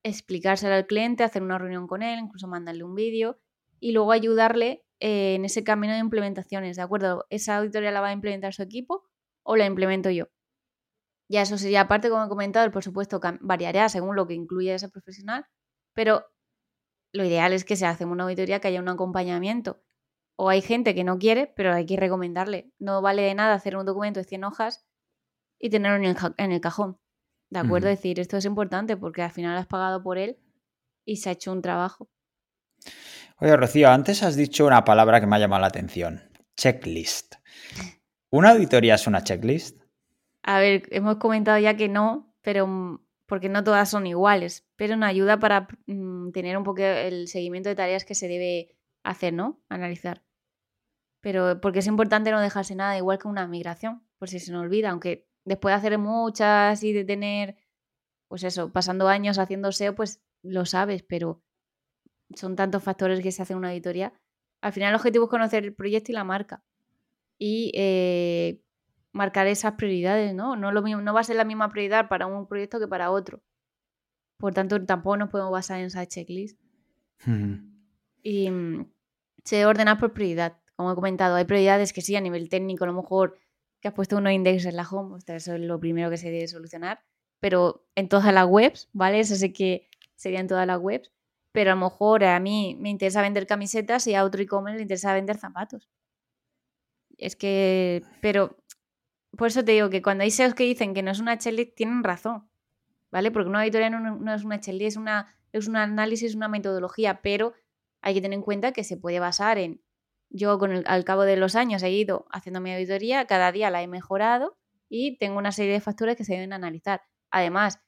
explicársela 0.04 0.78
al 0.78 0.88
cliente, 0.88 1.26
hacer 1.26 1.44
una 1.44 1.58
reunión 1.58 1.86
con 1.86 2.02
él, 2.02 2.18
incluso 2.18 2.48
mandarle 2.48 2.86
un 2.86 2.96
vídeo 2.96 3.42
y 3.82 3.92
luego 3.92 4.14
ayudarle 4.14 4.86
eh, 5.02 5.36
en 5.36 5.44
ese 5.44 5.66
camino 5.66 5.92
de 5.92 6.00
implementaciones, 6.00 6.78
¿de 6.78 6.82
acuerdo? 6.82 7.26
Esa 7.30 7.58
auditoría 7.58 7.92
la 7.92 8.00
va 8.00 8.08
a 8.08 8.14
implementar 8.14 8.54
su 8.54 8.64
equipo 8.64 9.04
o 9.44 9.58
la 9.58 9.66
implemento 9.66 10.10
yo. 10.10 10.28
Ya 11.28 11.42
eso 11.42 11.58
sería 11.58 11.82
aparte, 11.82 12.10
como 12.10 12.26
he 12.26 12.30
comentado, 12.30 12.72
por 12.72 12.84
supuesto 12.84 13.20
variará 13.42 13.90
según 13.90 14.16
lo 14.16 14.28
que 14.28 14.34
incluya 14.34 14.76
ese 14.76 14.90
profesional, 14.90 15.46
pero 15.94 16.26
lo 17.14 17.24
ideal 17.24 17.54
es 17.54 17.66
que 17.66 17.76
se 17.76 17.86
hace 17.86 18.06
una 18.06 18.26
auditoría 18.26 18.60
que 18.60 18.68
haya 18.68 18.82
un 18.82 18.90
acompañamiento. 18.90 19.82
O 20.38 20.50
hay 20.50 20.62
gente 20.62 20.94
que 20.94 21.06
no 21.06 21.18
quiere, 21.18 21.48
pero 21.56 21.74
hay 21.74 21.86
que 21.86 21.96
recomendarle. 21.96 22.72
No 22.78 23.02
vale 23.02 23.22
de 23.22 23.34
nada 23.34 23.54
hacer 23.54 23.78
un 23.78 23.86
documento 23.86 24.20
de 24.20 24.26
100 24.26 24.44
hojas 24.44 24.86
y 25.58 25.70
tenerlo 25.70 25.98
en 25.98 26.52
el, 26.52 26.62
cajón. 26.62 27.00
¿De 27.50 27.60
acuerdo? 27.60 27.88
Es 27.88 28.00
decir, 28.00 28.20
esto 28.20 28.36
es 28.36 28.44
importante 28.44 28.98
porque 28.98 29.22
al 29.22 29.32
final 29.32 29.58
has 29.58 29.68
pagado 29.68 30.04
por 30.04 30.18
él 30.18 30.38
y 31.06 31.18
se 31.18 31.30
ha 31.30 31.32
hecho 31.32 31.54
un 31.54 31.62
trabajo. 31.62 32.10
Oye, 33.40 33.56
Rocío, 33.56 33.90
antes 33.90 34.24
has 34.24 34.36
dicho 34.36 34.66
una 34.66 34.84
palabra 34.84 35.22
que 35.22 35.28
me 35.28 35.38
ha 35.38 35.40
llamado 35.40 35.62
la 35.62 35.68
atención. 35.68 36.22
Checklist. 36.58 37.36
¿Una 38.30 38.52
auditoría 38.52 38.96
es 38.96 39.08
una 39.08 39.24
checklist? 39.24 39.85
A 40.48 40.60
ver, 40.60 40.84
hemos 40.92 41.16
comentado 41.16 41.58
ya 41.58 41.76
que 41.76 41.90
no, 41.90 42.32
pero 42.44 42.68
mm, 42.68 43.00
porque 43.26 43.50
no 43.50 43.64
todas 43.64 43.90
son 43.90 44.06
iguales, 44.06 44.68
pero 44.76 44.96
nos 44.96 45.10
ayuda 45.10 45.40
para 45.40 45.68
mm, 45.88 46.30
tener 46.32 46.56
un 46.56 46.64
poco 46.64 46.84
el 46.84 47.28
seguimiento 47.28 47.68
de 47.68 47.76
tareas 47.76 48.06
que 48.06 48.14
se 48.14 48.28
debe 48.28 48.78
hacer, 49.04 49.34
¿no? 49.34 49.64
Analizar. 49.70 50.24
Pero 51.20 51.60
porque 51.62 51.80
es 51.80 51.88
importante 51.88 52.30
no 52.30 52.40
dejarse 52.40 52.76
nada, 52.76 52.96
igual 52.96 53.18
que 53.18 53.28
una 53.28 53.48
migración, 53.48 54.08
por 54.20 54.30
si 54.30 54.40
se 54.40 54.52
nos 54.52 54.62
olvida, 54.62 54.92
aunque 54.92 55.28
después 55.46 55.72
de 55.74 55.78
hacer 55.78 55.98
muchas 55.98 56.84
y 56.84 56.94
de 56.94 57.06
tener, 57.06 57.58
pues 58.28 58.44
eso, 58.44 58.72
pasando 58.72 59.08
años 59.08 59.40
haciendo 59.40 59.72
SEO, 59.72 59.96
pues 59.96 60.22
lo 60.44 60.68
sabes, 60.68 61.02
pero 61.02 61.42
son 62.36 62.56
tantos 62.56 62.84
factores 62.84 63.22
que 63.22 63.32
se 63.32 63.42
hace 63.42 63.56
una 63.56 63.70
auditoría. 63.70 64.14
Al 64.62 64.74
final 64.74 64.90
el 64.90 64.96
objetivo 64.96 65.26
es 65.26 65.32
conocer 65.32 65.64
el 65.64 65.74
proyecto 65.74 66.12
y 66.12 66.16
la 66.16 66.24
marca. 66.24 66.64
Y 67.40 67.72
eh, 67.74 68.62
marcar 69.16 69.48
esas 69.48 69.74
prioridades, 69.74 70.36
¿no? 70.36 70.58
No, 70.58 70.74
lo 70.74 70.82
mismo, 70.82 71.02
no 71.02 71.14
va 71.14 71.22
a 71.22 71.24
ser 71.24 71.38
la 71.38 71.46
misma 71.46 71.70
prioridad 71.70 72.10
para 72.10 72.28
un 72.28 72.48
proyecto 72.48 72.80
que 72.80 72.88
para 72.88 73.12
otro. 73.12 73.42
Por 74.38 74.54
tanto, 74.54 74.86
tampoco 74.86 75.16
nos 75.16 75.30
podemos 75.30 75.54
basar 75.54 75.80
en 75.80 75.86
esa 75.86 76.06
checklist. 76.06 76.60
Y 78.22 78.52
mm, 78.52 78.92
se 79.46 79.66
ordena 79.66 79.98
por 79.98 80.14
prioridad. 80.14 80.58
Como 80.76 80.92
he 80.92 80.96
comentado, 80.96 81.36
hay 81.36 81.46
prioridades 81.46 81.94
que 81.94 82.02
sí, 82.02 82.18
a 82.18 82.22
nivel 82.22 82.50
técnico, 82.50 82.84
a 82.84 82.88
lo 82.88 82.94
mejor 82.94 83.40
que 83.80 83.88
has 83.88 83.94
puesto 83.94 84.18
unos 84.18 84.34
index 84.34 84.66
en 84.66 84.76
la 84.76 84.88
home, 84.88 85.18
eso 85.28 85.54
es 85.54 85.62
lo 85.62 85.80
primero 85.80 86.10
que 86.10 86.18
se 86.18 86.30
debe 86.30 86.48
solucionar. 86.50 87.00
Pero 87.40 87.88
en 87.96 88.10
todas 88.10 88.34
las 88.34 88.48
webs, 88.48 88.90
¿vale? 88.92 89.22
Eso 89.22 89.36
sé 89.36 89.54
que 89.54 89.88
sería 90.16 90.42
en 90.42 90.48
todas 90.48 90.68
las 90.68 90.80
webs. 90.80 91.14
Pero 91.54 91.72
a 91.72 91.76
lo 91.76 91.82
mejor 91.82 92.26
a 92.26 92.40
mí 92.42 92.76
me 92.82 92.90
interesa 92.90 93.22
vender 93.22 93.48
camisetas 93.48 94.08
y 94.08 94.16
a 94.16 94.26
otro 94.26 94.42
e-commerce 94.42 94.76
le 94.76 94.82
interesa 94.82 95.14
vender 95.14 95.38
zapatos. 95.38 95.90
Es 97.18 97.38
que, 97.38 98.04
pero 98.22 98.58
por 99.38 99.48
eso 99.48 99.64
te 99.64 99.74
digo 99.74 99.90
que 99.90 100.02
cuando 100.02 100.24
hay 100.24 100.32
SEOs 100.32 100.54
que 100.54 100.64
dicen 100.64 100.94
que 100.94 101.04
no 101.04 101.12
es 101.12 101.20
una 101.20 101.38
checklist, 101.38 101.76
tienen 101.76 102.04
razón, 102.04 102.50
¿vale? 103.12 103.32
Porque 103.32 103.50
una 103.50 103.60
auditoría 103.60 103.90
no, 103.90 104.34
es 104.34 104.44
una 104.44 104.60
checklist, 104.60 104.94
es, 104.94 104.98
una, 104.98 105.36
es 105.52 105.68
un 105.68 105.76
análisis, 105.76 106.36
una 106.36 106.48
metodología, 106.48 107.22
pero 107.22 107.54
hay 108.02 108.14
que 108.14 108.22
tener 108.22 108.38
en 108.38 108.44
cuenta 108.44 108.72
que 108.72 108.84
se 108.84 108.98
puede 108.98 109.20
basar 109.20 109.58
en, 109.58 109.82
yo 110.30 110.60
con 110.60 110.72
el, 110.72 110.84
al 110.88 111.04
cabo 111.06 111.24
de 111.24 111.38
los 111.38 111.56
años 111.56 111.84
he 111.84 111.92
ido 111.92 112.26
haciendo 112.32 112.62
mi 112.62 112.74
auditoría, 112.74 113.26
cada 113.26 113.52
día 113.52 113.70
la 113.70 113.82
he 113.82 113.88
mejorado 113.88 114.58
y 114.90 115.18
tengo 115.18 115.38
una 115.38 115.52
serie 115.52 115.74
de 115.74 115.82
factores 115.82 116.16
que 116.16 116.24
se 116.24 116.34
deben 116.34 116.54
analizar. 116.54 117.04
Además, 117.32 117.80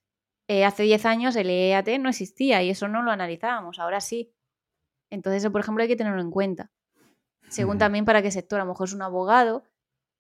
eh, 0.48 0.66
hace 0.66 0.84
10 0.84 1.06
años 1.06 1.36
el 1.36 1.50
EAT 1.50 1.88
no 2.00 2.10
existía 2.10 2.64
y 2.64 2.70
eso 2.70 2.88
no 2.88 3.02
lo 3.02 3.12
analizábamos, 3.12 3.80
ahora 3.80 4.02
sí. 4.02 4.34
Entonces, 5.10 5.44
eso, 5.44 5.52
por 5.52 5.62
ejemplo, 5.62 5.82
hay 5.84 5.88
que 5.88 5.96
tenerlo 5.96 6.22
en 6.22 6.32
cuenta. 6.32 6.72
Según 7.50 7.78
también 7.78 8.06
para 8.06 8.22
qué 8.22 8.32
sector, 8.32 8.60
a 8.60 8.64
lo 8.64 8.70
mejor 8.70 8.88
es 8.88 8.94
un 8.94 9.02
abogado 9.02 9.64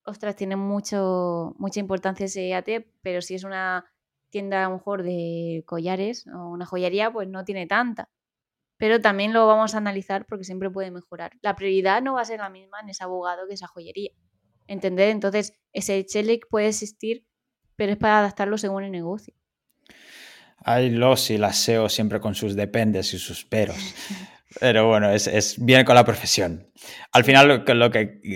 ostras, 0.07 0.35
tiene 0.35 0.55
mucho, 0.55 1.53
mucha 1.57 1.79
importancia 1.79 2.25
ese 2.25 2.47
EAT, 2.47 2.85
pero 3.01 3.21
si 3.21 3.35
es 3.35 3.43
una 3.43 3.85
tienda 4.29 4.65
a 4.65 4.69
lo 4.69 4.75
mejor 4.75 5.03
de 5.03 5.63
collares 5.65 6.25
o 6.27 6.49
una 6.49 6.65
joyería, 6.65 7.11
pues 7.11 7.27
no 7.27 7.43
tiene 7.43 7.67
tanta. 7.67 8.09
Pero 8.77 9.01
también 9.01 9.33
lo 9.33 9.47
vamos 9.47 9.75
a 9.75 9.79
analizar 9.79 10.25
porque 10.25 10.45
siempre 10.45 10.69
puede 10.69 10.91
mejorar. 10.91 11.33
La 11.41 11.55
prioridad 11.55 12.01
no 12.01 12.13
va 12.13 12.21
a 12.21 12.25
ser 12.25 12.39
la 12.39 12.49
misma 12.49 12.79
en 12.81 12.89
ese 12.89 13.03
abogado 13.03 13.47
que 13.47 13.55
esa 13.55 13.67
joyería. 13.67 14.11
entender. 14.67 15.09
Entonces, 15.09 15.53
ese 15.71 16.05
checklist 16.05 16.43
puede 16.49 16.67
existir, 16.67 17.25
pero 17.75 17.93
es 17.93 17.97
para 17.97 18.19
adaptarlo 18.19 18.57
según 18.57 18.83
el 18.83 18.91
negocio. 18.91 19.33
Hay 20.57 20.89
los 20.89 21.29
y 21.29 21.37
las 21.37 21.57
SEO 21.57 21.87
siempre 21.89 22.19
con 22.19 22.35
sus 22.35 22.55
dependes 22.55 23.13
y 23.13 23.19
sus 23.19 23.45
peros. 23.45 23.77
Pero 24.59 24.87
bueno, 24.87 25.11
es, 25.11 25.27
es 25.27 25.63
bien 25.63 25.83
con 25.83 25.95
la 25.95 26.05
profesión. 26.05 26.71
Al 27.11 27.25
final 27.25 27.47
lo 27.47 27.65
que, 27.65 27.73
lo 27.75 27.89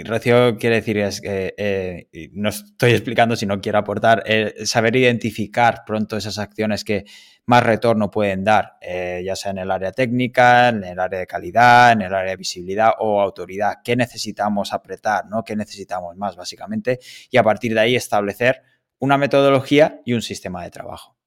Recio 0.03 0.57
quiere 0.57 0.75
decir 0.75 0.97
es 0.97 1.21
que, 1.21 1.53
eh, 1.57 2.29
no 2.33 2.49
estoy 2.49 2.91
explicando 2.91 3.35
si 3.35 3.45
no 3.45 3.61
quiero 3.61 3.77
aportar, 3.77 4.23
eh, 4.25 4.65
saber 4.65 4.95
identificar 4.97 5.83
pronto 5.85 6.17
esas 6.17 6.37
acciones 6.37 6.83
que 6.83 7.05
más 7.45 7.63
retorno 7.63 8.11
pueden 8.11 8.43
dar, 8.43 8.77
eh, 8.81 9.21
ya 9.25 9.35
sea 9.35 9.51
en 9.51 9.59
el 9.59 9.71
área 9.71 9.93
técnica, 9.93 10.69
en 10.69 10.83
el 10.83 10.99
área 10.99 11.19
de 11.19 11.27
calidad, 11.27 11.93
en 11.93 12.01
el 12.01 12.13
área 12.13 12.31
de 12.31 12.37
visibilidad 12.37 12.91
o 12.99 13.21
autoridad. 13.21 13.75
¿Qué 13.83 13.95
necesitamos 13.95 14.73
apretar? 14.73 15.25
¿no? 15.27 15.43
¿Qué 15.43 15.55
necesitamos 15.55 16.17
más, 16.17 16.35
básicamente? 16.35 16.99
Y 17.29 17.37
a 17.37 17.43
partir 17.43 17.73
de 17.73 17.79
ahí 17.79 17.95
establecer 17.95 18.63
una 18.99 19.17
metodología 19.17 20.01
y 20.05 20.13
un 20.13 20.21
sistema 20.21 20.63
de 20.63 20.71
trabajo. 20.71 21.17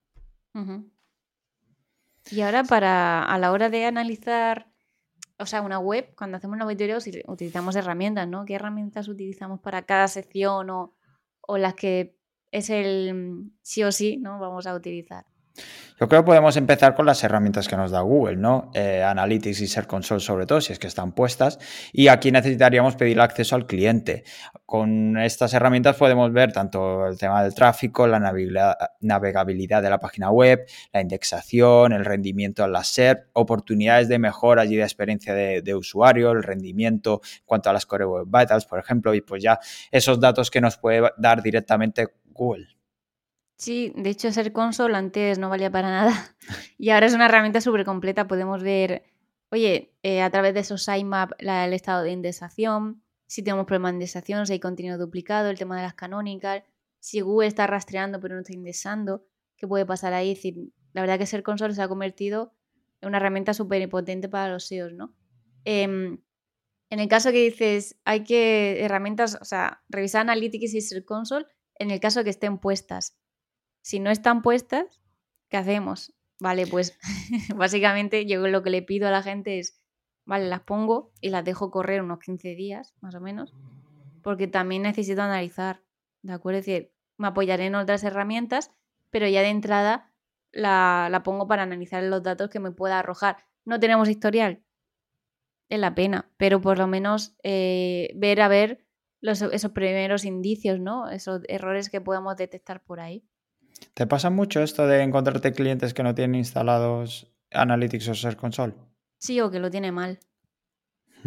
Y 2.30 2.40
ahora 2.42 2.62
para 2.64 3.24
a 3.24 3.38
la 3.38 3.50
hora 3.50 3.68
de 3.70 3.86
analizar 3.86 4.73
o 5.44 5.46
sea, 5.46 5.62
una 5.62 5.78
web, 5.78 6.14
cuando 6.16 6.38
hacemos 6.38 6.56
una 6.56 6.64
auditoría 6.64 6.98
utilizamos 7.26 7.76
herramientas, 7.76 8.26
¿no? 8.26 8.44
¿Qué 8.44 8.54
herramientas 8.54 9.08
utilizamos 9.08 9.60
para 9.60 9.82
cada 9.82 10.08
sección 10.08 10.70
o, 10.70 10.94
o 11.40 11.58
las 11.58 11.74
que 11.74 12.16
es 12.50 12.70
el 12.70 13.14
mm, 13.14 13.50
sí 13.62 13.84
o 13.84 13.92
sí, 13.92 14.16
¿no? 14.16 14.38
Vamos 14.38 14.66
a 14.66 14.74
utilizar. 14.74 15.26
Yo 16.00 16.08
creo 16.08 16.22
que 16.22 16.26
podemos 16.26 16.56
empezar 16.56 16.96
con 16.96 17.06
las 17.06 17.22
herramientas 17.22 17.68
que 17.68 17.76
nos 17.76 17.92
da 17.92 18.00
Google, 18.00 18.36
¿no? 18.36 18.72
Eh, 18.74 19.00
Analytics 19.04 19.60
y 19.60 19.68
Search 19.68 19.86
Console 19.86 20.20
sobre 20.20 20.44
todo, 20.44 20.60
si 20.60 20.72
es 20.72 20.80
que 20.80 20.88
están 20.88 21.12
puestas. 21.12 21.60
Y 21.92 22.08
aquí 22.08 22.32
necesitaríamos 22.32 22.96
pedir 22.96 23.20
acceso 23.20 23.54
al 23.54 23.66
cliente. 23.68 24.24
Con 24.66 25.16
estas 25.18 25.54
herramientas 25.54 25.94
podemos 25.94 26.32
ver 26.32 26.52
tanto 26.52 27.06
el 27.06 27.16
tema 27.16 27.44
del 27.44 27.54
tráfico, 27.54 28.08
la 28.08 28.18
navegabilidad 28.18 29.82
de 29.82 29.90
la 29.90 30.00
página 30.00 30.32
web, 30.32 30.66
la 30.92 31.00
indexación, 31.00 31.92
el 31.92 32.04
rendimiento 32.04 32.64
en 32.64 32.72
la 32.72 32.82
SERP, 32.82 33.28
oportunidades 33.34 34.08
de 34.08 34.18
mejora 34.18 34.64
y 34.64 34.74
de 34.74 34.82
experiencia 34.82 35.32
de, 35.32 35.74
usuario, 35.76 36.32
el 36.32 36.42
rendimiento 36.42 37.20
en 37.22 37.42
cuanto 37.44 37.70
a 37.70 37.72
las 37.72 37.86
Core 37.86 38.04
Web 38.04 38.26
Vitals, 38.26 38.66
por 38.66 38.80
ejemplo, 38.80 39.14
y 39.14 39.20
pues 39.20 39.44
ya 39.44 39.60
esos 39.92 40.18
datos 40.18 40.50
que 40.50 40.60
nos 40.60 40.76
puede 40.76 41.08
dar 41.18 41.40
directamente 41.40 42.08
Google. 42.32 42.66
Sí, 43.56 43.92
de 43.96 44.10
hecho 44.10 44.32
ser 44.32 44.52
console 44.52 44.96
antes 44.96 45.38
no 45.38 45.48
valía 45.48 45.70
para 45.70 45.88
nada 45.88 46.36
y 46.78 46.90
ahora 46.90 47.06
es 47.06 47.14
una 47.14 47.26
herramienta 47.26 47.60
súper 47.60 47.84
completa. 47.84 48.26
Podemos 48.26 48.62
ver, 48.62 49.04
oye, 49.50 49.94
eh, 50.02 50.22
a 50.22 50.30
través 50.30 50.54
de 50.54 50.60
esos 50.60 50.84
sitemap 50.84 51.32
el 51.38 51.72
estado 51.72 52.02
de 52.02 52.10
indexación, 52.10 53.02
si 53.26 53.42
tenemos 53.42 53.66
problemas 53.66 53.92
de 53.92 53.96
indexación, 53.96 54.46
si 54.46 54.54
hay 54.54 54.60
contenido 54.60 54.98
duplicado, 54.98 55.50
el 55.50 55.58
tema 55.58 55.76
de 55.76 55.82
las 55.82 55.94
canónicas, 55.94 56.62
si 56.98 57.20
Google 57.20 57.48
está 57.48 57.66
rastreando 57.66 58.20
pero 58.20 58.34
no 58.34 58.40
está 58.40 58.54
indexando, 58.54 59.24
¿qué 59.56 59.68
puede 59.68 59.86
pasar 59.86 60.14
ahí? 60.14 60.32
Es 60.32 60.38
decir, 60.38 60.72
la 60.92 61.00
verdad 61.00 61.18
que 61.18 61.26
ser 61.26 61.42
console 61.42 61.74
se 61.74 61.82
ha 61.82 61.88
convertido 61.88 62.54
en 63.00 63.08
una 63.08 63.18
herramienta 63.18 63.54
súper 63.54 63.88
potente 63.88 64.28
para 64.28 64.52
los 64.52 64.66
SEOs, 64.66 64.94
¿no? 64.94 65.14
Em, 65.64 66.18
en 66.90 67.00
el 67.00 67.08
caso 67.08 67.30
que 67.30 67.38
dices, 67.38 67.98
hay 68.04 68.24
que 68.24 68.84
herramientas, 68.84 69.38
o 69.40 69.44
sea, 69.44 69.82
revisar 69.88 70.22
Analytics 70.22 70.74
y 70.74 70.80
ser 70.80 71.04
console 71.04 71.46
en 71.78 71.90
el 71.90 72.00
caso 72.00 72.24
que 72.24 72.30
estén 72.30 72.58
puestas 72.58 73.16
si 73.84 74.00
no 74.00 74.10
están 74.10 74.40
puestas, 74.40 75.02
¿qué 75.50 75.58
hacemos? 75.58 76.14
Vale, 76.40 76.66
pues 76.66 76.98
básicamente 77.54 78.24
yo 78.24 78.48
lo 78.48 78.62
que 78.62 78.70
le 78.70 78.80
pido 78.80 79.06
a 79.06 79.10
la 79.10 79.22
gente 79.22 79.58
es, 79.58 79.78
vale, 80.24 80.48
las 80.48 80.62
pongo 80.62 81.12
y 81.20 81.28
las 81.28 81.44
dejo 81.44 81.70
correr 81.70 82.00
unos 82.00 82.18
15 82.20 82.54
días, 82.54 82.94
más 83.02 83.14
o 83.14 83.20
menos, 83.20 83.52
porque 84.22 84.46
también 84.46 84.82
necesito 84.82 85.20
analizar, 85.20 85.82
¿de 86.22 86.32
acuerdo? 86.32 86.60
Es 86.60 86.66
decir, 86.66 86.94
me 87.18 87.28
apoyaré 87.28 87.66
en 87.66 87.74
otras 87.74 88.02
herramientas, 88.04 88.70
pero 89.10 89.28
ya 89.28 89.42
de 89.42 89.50
entrada 89.50 90.14
la, 90.50 91.20
pongo 91.22 91.46
para 91.46 91.62
analizar 91.62 92.02
los 92.04 92.22
datos 92.22 92.48
que 92.48 92.60
me 92.60 92.72
pueda 92.72 92.98
arrojar. 92.98 93.44
No 93.66 93.78
tenemos 93.80 94.08
historial, 94.08 94.64
es 95.68 95.78
la 95.78 95.94
pena, 95.94 96.32
pero 96.38 96.58
por 96.62 96.78
lo 96.78 96.86
menos 96.86 97.36
eh, 97.42 98.14
ver 98.16 98.40
a 98.40 98.48
ver 98.48 98.86
esos 99.20 99.72
primeros 99.72 100.24
indicios, 100.24 100.80
¿no? 100.80 101.10
Esos 101.10 101.42
errores 101.48 101.90
que 101.90 102.00
podemos 102.00 102.34
detectar 102.36 102.82
por 102.82 103.00
ahí. 103.00 103.28
¿Te 103.94 104.08
pasa 104.08 104.28
mucho 104.28 104.60
esto 104.60 104.86
de 104.88 105.02
encontrarte 105.02 105.52
clientes 105.52 105.94
que 105.94 106.02
no 106.02 106.14
tienen 106.14 106.34
instalados 106.34 107.32
Analytics 107.52 108.08
o 108.08 108.14
Search 108.14 108.36
Console? 108.36 108.74
Sí, 109.18 109.40
o 109.40 109.50
que 109.50 109.60
lo 109.60 109.70
tiene 109.70 109.92
mal. 109.92 110.18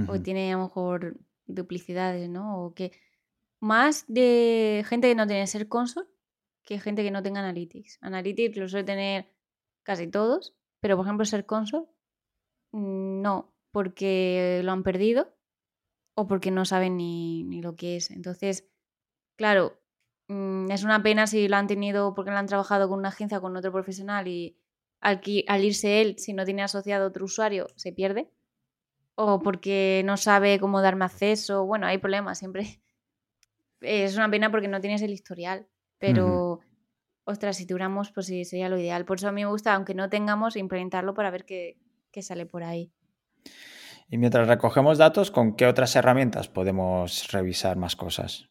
o 0.07 0.21
tiene 0.21 0.53
a 0.53 0.57
lo 0.57 0.63
mejor 0.63 1.17
duplicidades, 1.45 2.29
¿no? 2.29 2.65
O 2.65 2.73
que 2.73 2.91
más 3.59 4.05
de 4.07 4.85
gente 4.87 5.07
que 5.07 5.15
no 5.15 5.25
tiene 5.25 5.47
Search 5.47 5.69
Console 5.69 6.07
que 6.63 6.79
gente 6.79 7.01
que 7.01 7.11
no 7.11 7.23
tenga 7.23 7.39
Analytics. 7.39 7.99
Analytics 8.01 8.57
lo 8.57 8.67
suele 8.67 8.83
tener 8.83 9.33
casi 9.83 10.07
todos, 10.07 10.53
pero 10.81 10.97
por 10.97 11.05
ejemplo 11.05 11.25
Search 11.25 11.45
Console 11.45 11.85
mm, 12.73 13.21
no, 13.21 13.55
porque 13.71 14.59
lo 14.63 14.73
han 14.73 14.83
perdido 14.83 15.33
o 16.15 16.27
porque 16.27 16.51
no 16.51 16.65
saben 16.65 16.97
ni, 16.97 17.45
ni 17.45 17.61
lo 17.61 17.77
que 17.77 17.95
es. 17.95 18.11
Entonces, 18.11 18.69
claro, 19.37 19.79
es 20.29 20.83
una 20.83 21.01
pena 21.01 21.25
si 21.25 21.47
lo 21.47 21.55
han 21.55 21.67
tenido 21.67 22.13
porque 22.13 22.31
lo 22.31 22.37
han 22.37 22.47
trabajado 22.47 22.89
con 22.89 22.99
una 22.99 23.09
agencia 23.09 23.37
o 23.37 23.41
con 23.41 23.55
otro 23.55 23.71
profesional 23.71 24.27
y 24.27 24.57
al, 24.99 25.21
irse 25.63 26.01
él, 26.01 26.15
si 26.17 26.33
no 26.33 26.43
tiene 26.43 26.63
asociado 26.63 27.07
otro 27.07 27.25
usuario, 27.25 27.67
se 27.75 27.93
pierde. 27.93 28.29
O 29.15 29.39
porque 29.39 30.03
no 30.05 30.17
sabe 30.17 30.59
cómo 30.59 30.81
darme 30.81 31.05
acceso. 31.05 31.65
Bueno, 31.65 31.87
hay 31.87 31.97
problemas 31.97 32.39
siempre. 32.39 32.81
Es 33.79 34.17
una 34.17 34.29
pena 34.29 34.49
porque 34.49 34.67
no 34.67 34.81
tienes 34.81 35.03
el 35.03 35.11
historial. 35.11 35.67
Pero, 35.99 36.61
ostras, 37.25 37.57
si 37.57 37.67
tuviéramos, 37.67 38.11
pues 38.11 38.25
sí, 38.25 38.43
sería 38.43 38.69
lo 38.69 38.79
ideal. 38.79 39.05
Por 39.05 39.17
eso 39.17 39.27
a 39.27 39.31
mí 39.31 39.43
me 39.43 39.51
gusta, 39.51 39.75
aunque 39.75 39.93
no 39.93 40.09
tengamos, 40.09 40.55
implementarlo 40.55 41.13
para 41.13 41.29
ver 41.29 41.45
qué, 41.45 41.77
qué 42.11 42.23
sale 42.23 42.47
por 42.47 42.63
ahí. 42.63 42.91
Y 44.09 44.17
mientras 44.17 44.47
recogemos 44.47 44.97
datos, 44.97 45.29
¿con 45.29 45.55
qué 45.55 45.67
otras 45.67 45.95
herramientas 45.95 46.47
podemos 46.47 47.31
revisar 47.31 47.77
más 47.77 47.95
cosas? 47.95 48.49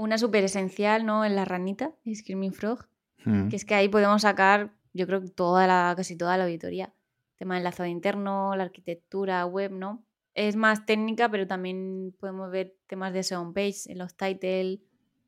Una 0.00 0.16
súper 0.16 0.44
esencial, 0.44 1.04
¿no? 1.04 1.26
En 1.26 1.36
la 1.36 1.44
ranita, 1.44 1.94
Screaming 2.10 2.54
Frog, 2.54 2.88
mm. 3.26 3.48
que 3.48 3.56
es 3.56 3.66
que 3.66 3.74
ahí 3.74 3.88
podemos 3.88 4.22
sacar, 4.22 4.72
yo 4.94 5.06
creo 5.06 5.20
que 5.20 5.28
toda 5.28 5.66
la, 5.66 5.92
casi 5.94 6.16
toda 6.16 6.38
la 6.38 6.44
auditoría. 6.44 6.94
Tema 7.36 7.54
de 7.54 7.58
enlazado 7.58 7.86
interno, 7.86 8.56
la 8.56 8.64
arquitectura 8.64 9.44
web, 9.44 9.72
¿no? 9.72 10.02
Es 10.34 10.56
más 10.56 10.86
técnica, 10.86 11.30
pero 11.30 11.46
también 11.46 12.16
podemos 12.18 12.50
ver 12.50 12.74
temas 12.86 13.12
de 13.12 13.22
SEO 13.22 13.52
page, 13.52 13.92
en 13.92 13.98
los 13.98 14.16
titles, 14.16 14.80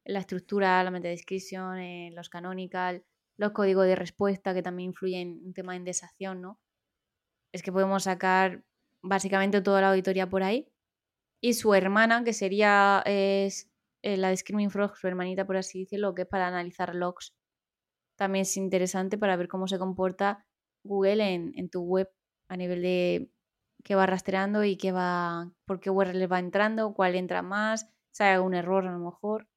en 0.05 0.13
la 0.15 0.21
estructura, 0.21 0.83
la 0.83 0.91
meta 0.91 1.09
description, 1.09 1.77
en 1.77 2.15
los 2.15 2.31
canonical, 2.31 3.05
los 3.37 3.53
códigos 3.53 3.85
de 3.85 3.95
respuesta 3.95 4.55
que 4.55 4.63
también 4.63 4.91
influyen 4.91 5.39
en 5.39 5.47
un 5.47 5.53
tema 5.53 5.73
de 5.73 5.79
indexación, 5.79 6.41
¿no? 6.41 6.59
Es 7.53 7.63
que 7.63 7.73
podemos 7.73 8.05
sacar 8.05 8.65
básicamente 9.03 9.61
toda 9.61 9.83
la 9.83 9.91
auditoría 9.91 10.31
por 10.31 10.43
ahí. 10.43 10.67
Y 11.43 11.55
su 11.55 11.75
hermana, 11.75 12.25
que 12.25 12.33
sería 12.33 13.03
es 13.05 13.72
eh, 14.03 14.17
la 14.17 14.29
de 14.29 14.37
Screaming 14.37 14.71
Frog, 14.71 14.97
su 14.97 15.07
hermanita, 15.07 15.47
por 15.47 15.57
así 15.57 15.81
decirlo, 15.81 16.15
que 16.15 16.23
es 16.23 16.29
para 16.29 16.49
analizar 16.49 16.95
logs. 16.95 17.35
También 18.17 18.43
es 18.43 18.57
interesante 18.57 19.17
para 19.17 19.37
ver 19.37 19.49
cómo 19.49 19.69
se 19.69 19.79
comporta 19.79 20.45
Google 20.85 21.33
en, 21.33 21.71
tu 21.71 21.83
web 21.83 22.11
a 22.49 22.57
nivel 22.57 22.83
de 22.83 23.31
qué 23.85 23.95
va 23.95 24.07
rastreando 24.07 24.65
y 24.65 24.77
qué 24.77 24.93
va, 24.93 25.53
por 25.65 25.81
qué 25.81 25.91
URL 25.91 26.31
va 26.31 26.39
entrando, 26.39 26.95
cuál 26.95 27.15
entra 27.15 27.43
más, 27.43 27.89
si 28.11 28.25
hay 28.25 28.35
algún 28.35 28.55
error 28.55 28.87
a 28.87 28.93
lo 28.93 28.99
mejor. 28.99 29.49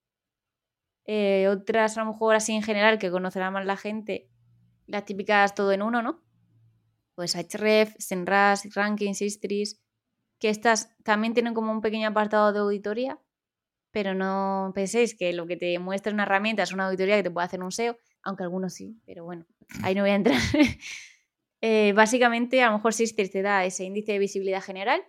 Eh, 1.05 1.47
otras 1.47 1.97
a 1.97 2.03
lo 2.03 2.11
mejor 2.11 2.35
así 2.35 2.53
en 2.53 2.63
general 2.63 2.97
que 2.97 3.11
conocerá 3.11 3.51
más 3.51 3.65
la 3.65 3.77
gente, 3.77 4.29
las 4.87 5.05
típicas 5.05 5.53
todo 5.55 5.71
en 5.71 5.81
uno, 5.81 6.01
¿no? 6.01 6.23
Pues 7.15 7.35
Href, 7.35 7.95
Senras, 7.97 8.73
Rankings, 8.73 9.21
Istris, 9.21 9.81
que 10.39 10.49
estas 10.49 10.95
también 11.03 11.33
tienen 11.33 11.53
como 11.53 11.71
un 11.71 11.81
pequeño 11.81 12.09
apartado 12.09 12.53
de 12.53 12.59
auditoría 12.59 13.19
pero 13.95 14.13
no 14.13 14.73
penséis 14.75 15.15
que 15.15 15.31
lo 15.31 15.47
que 15.47 15.55
te 15.55 15.79
muestra 15.79 16.11
una 16.11 16.23
herramienta 16.23 16.63
es 16.63 16.73
una 16.73 16.87
auditoría 16.87 17.15
que 17.15 17.23
te 17.23 17.31
puede 17.31 17.45
hacer 17.45 17.63
un 17.63 17.71
SEO, 17.71 17.95
aunque 18.23 18.43
algunos 18.43 18.73
sí, 18.73 18.99
pero 19.05 19.23
bueno, 19.23 19.45
ahí 19.83 19.95
no 19.95 20.01
voy 20.01 20.09
a 20.09 20.15
entrar. 20.15 20.37
Eh, 21.61 21.93
básicamente, 21.93 22.61
a 22.61 22.67
lo 22.67 22.73
mejor 22.73 22.93
Sisters 22.93 23.31
te 23.31 23.41
da 23.41 23.65
ese 23.65 23.85
índice 23.85 24.11
de 24.11 24.19
visibilidad 24.19 24.61
general, 24.61 25.01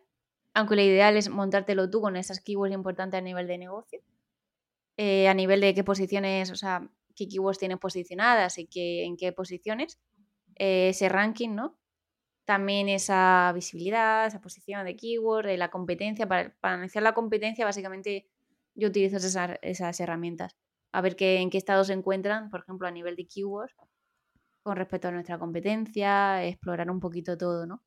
aunque 0.55 0.77
lo 0.77 0.81
ideal 0.81 1.17
es 1.19 1.29
montártelo 1.29 1.91
tú 1.91 2.01
con 2.01 2.17
esas 2.17 2.41
keywords 2.41 2.73
importantes 2.73 3.19
a 3.19 3.21
nivel 3.21 3.47
de 3.47 3.59
negocio, 3.59 4.01
eh, 4.97 5.29
a 5.29 5.35
nivel 5.35 5.61
de 5.61 5.75
qué 5.75 5.85
posiciones, 5.85 6.51
o 6.51 6.57
sea, 6.57 6.89
qué 7.15 7.29
keywords 7.29 7.59
tienes 7.59 7.79
posicionadas 7.79 8.57
y 8.57 8.67
qué, 8.69 9.05
en 9.05 9.19
qué 9.19 9.33
posiciones, 9.33 9.99
eh, 10.55 10.91
ese 10.91 11.11
ranking, 11.11 11.51
¿no? 11.51 11.77
También 12.47 12.89
esa 12.89 13.53
visibilidad, 13.55 14.27
esa 14.27 14.41
posición 14.41 14.87
de 14.87 14.97
keyword, 14.97 15.47
de 15.47 15.59
la 15.59 15.69
competencia. 15.69 16.27
Para, 16.27 16.55
para 16.61 16.75
analizar 16.75 17.03
la 17.03 17.13
competencia, 17.13 17.67
básicamente 17.67 18.31
yo 18.77 18.89
utilizo 18.89 19.17
esas, 19.17 20.01
herramientas. 20.01 20.55
A 20.93 21.01
ver 21.01 21.17
qué, 21.17 21.41
en 21.41 21.51
qué 21.51 21.59
estado 21.59 21.85
se 21.85 21.93
encuentran, 21.93 22.51
por 22.51 22.61
ejemplo, 22.61 22.87
a 22.89 22.91
nivel 22.91 23.17
de 23.17 23.27
keywords, 23.27 23.75
con 24.63 24.77
respecto 24.77 25.09
a 25.09 25.13
nuestra 25.13 25.39
competencia, 25.39 26.45
explorar 26.45 26.91
un 26.91 27.01
poquito 27.01 27.37
todo, 27.39 27.67
¿no? 27.67 27.83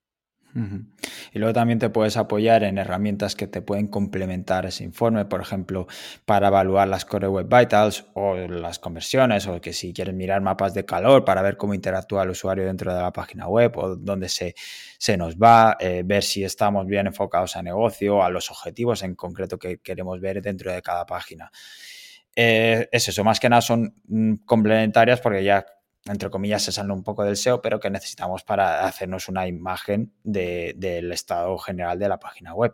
Y 0.53 1.39
luego 1.39 1.53
también 1.53 1.79
te 1.79 1.89
puedes 1.89 2.17
apoyar 2.17 2.63
en 2.63 2.77
herramientas 2.77 3.35
que 3.35 3.47
te 3.47 3.61
pueden 3.61 3.87
complementar 3.87 4.65
ese 4.65 4.83
informe, 4.83 5.25
por 5.25 5.41
ejemplo, 5.41 5.87
para 6.25 6.47
evaluar 6.47 6.87
las 6.87 7.05
Core 7.05 7.27
Web 7.27 7.47
Vitals 7.47 8.05
o 8.13 8.35
las 8.35 8.79
conversiones, 8.79 9.47
o 9.47 9.61
que 9.61 9.73
si 9.73 9.93
quieres 9.93 10.15
mirar 10.15 10.41
mapas 10.41 10.73
de 10.73 10.85
calor 10.85 11.23
para 11.23 11.41
ver 11.41 11.57
cómo 11.57 11.73
interactúa 11.73 12.23
el 12.23 12.31
usuario 12.31 12.65
dentro 12.65 12.93
de 12.93 13.01
la 13.01 13.11
página 13.11 13.47
web 13.47 13.77
o 13.77 13.95
dónde 13.95 14.27
se, 14.29 14.55
se 14.97 15.17
nos 15.17 15.37
va, 15.37 15.77
eh, 15.79 16.01
ver 16.05 16.23
si 16.23 16.43
estamos 16.43 16.87
bien 16.87 17.07
enfocados 17.07 17.55
a 17.55 17.61
negocio, 17.61 18.23
a 18.23 18.29
los 18.29 18.49
objetivos 18.49 19.03
en 19.03 19.15
concreto 19.15 19.59
que 19.59 19.79
queremos 19.79 20.19
ver 20.19 20.41
dentro 20.41 20.71
de 20.71 20.81
cada 20.81 21.05
página. 21.05 21.51
Eh, 22.35 22.87
es 22.91 23.07
eso, 23.07 23.23
más 23.23 23.39
que 23.39 23.49
nada 23.49 23.61
son 23.61 23.93
mm, 24.07 24.45
complementarias 24.45 25.19
porque 25.19 25.43
ya 25.43 25.65
entre 26.05 26.29
comillas, 26.29 26.63
se 26.63 26.71
sale 26.71 26.93
un 26.93 27.03
poco 27.03 27.23
del 27.23 27.37
SEO, 27.37 27.61
pero 27.61 27.79
que 27.79 27.89
necesitamos 27.89 28.43
para 28.43 28.85
hacernos 28.85 29.27
una 29.27 29.47
imagen 29.47 30.13
del 30.23 31.11
estado 31.11 31.57
general 31.57 31.99
de 31.99 32.09
la 32.09 32.19
página 32.19 32.53
web. 32.53 32.73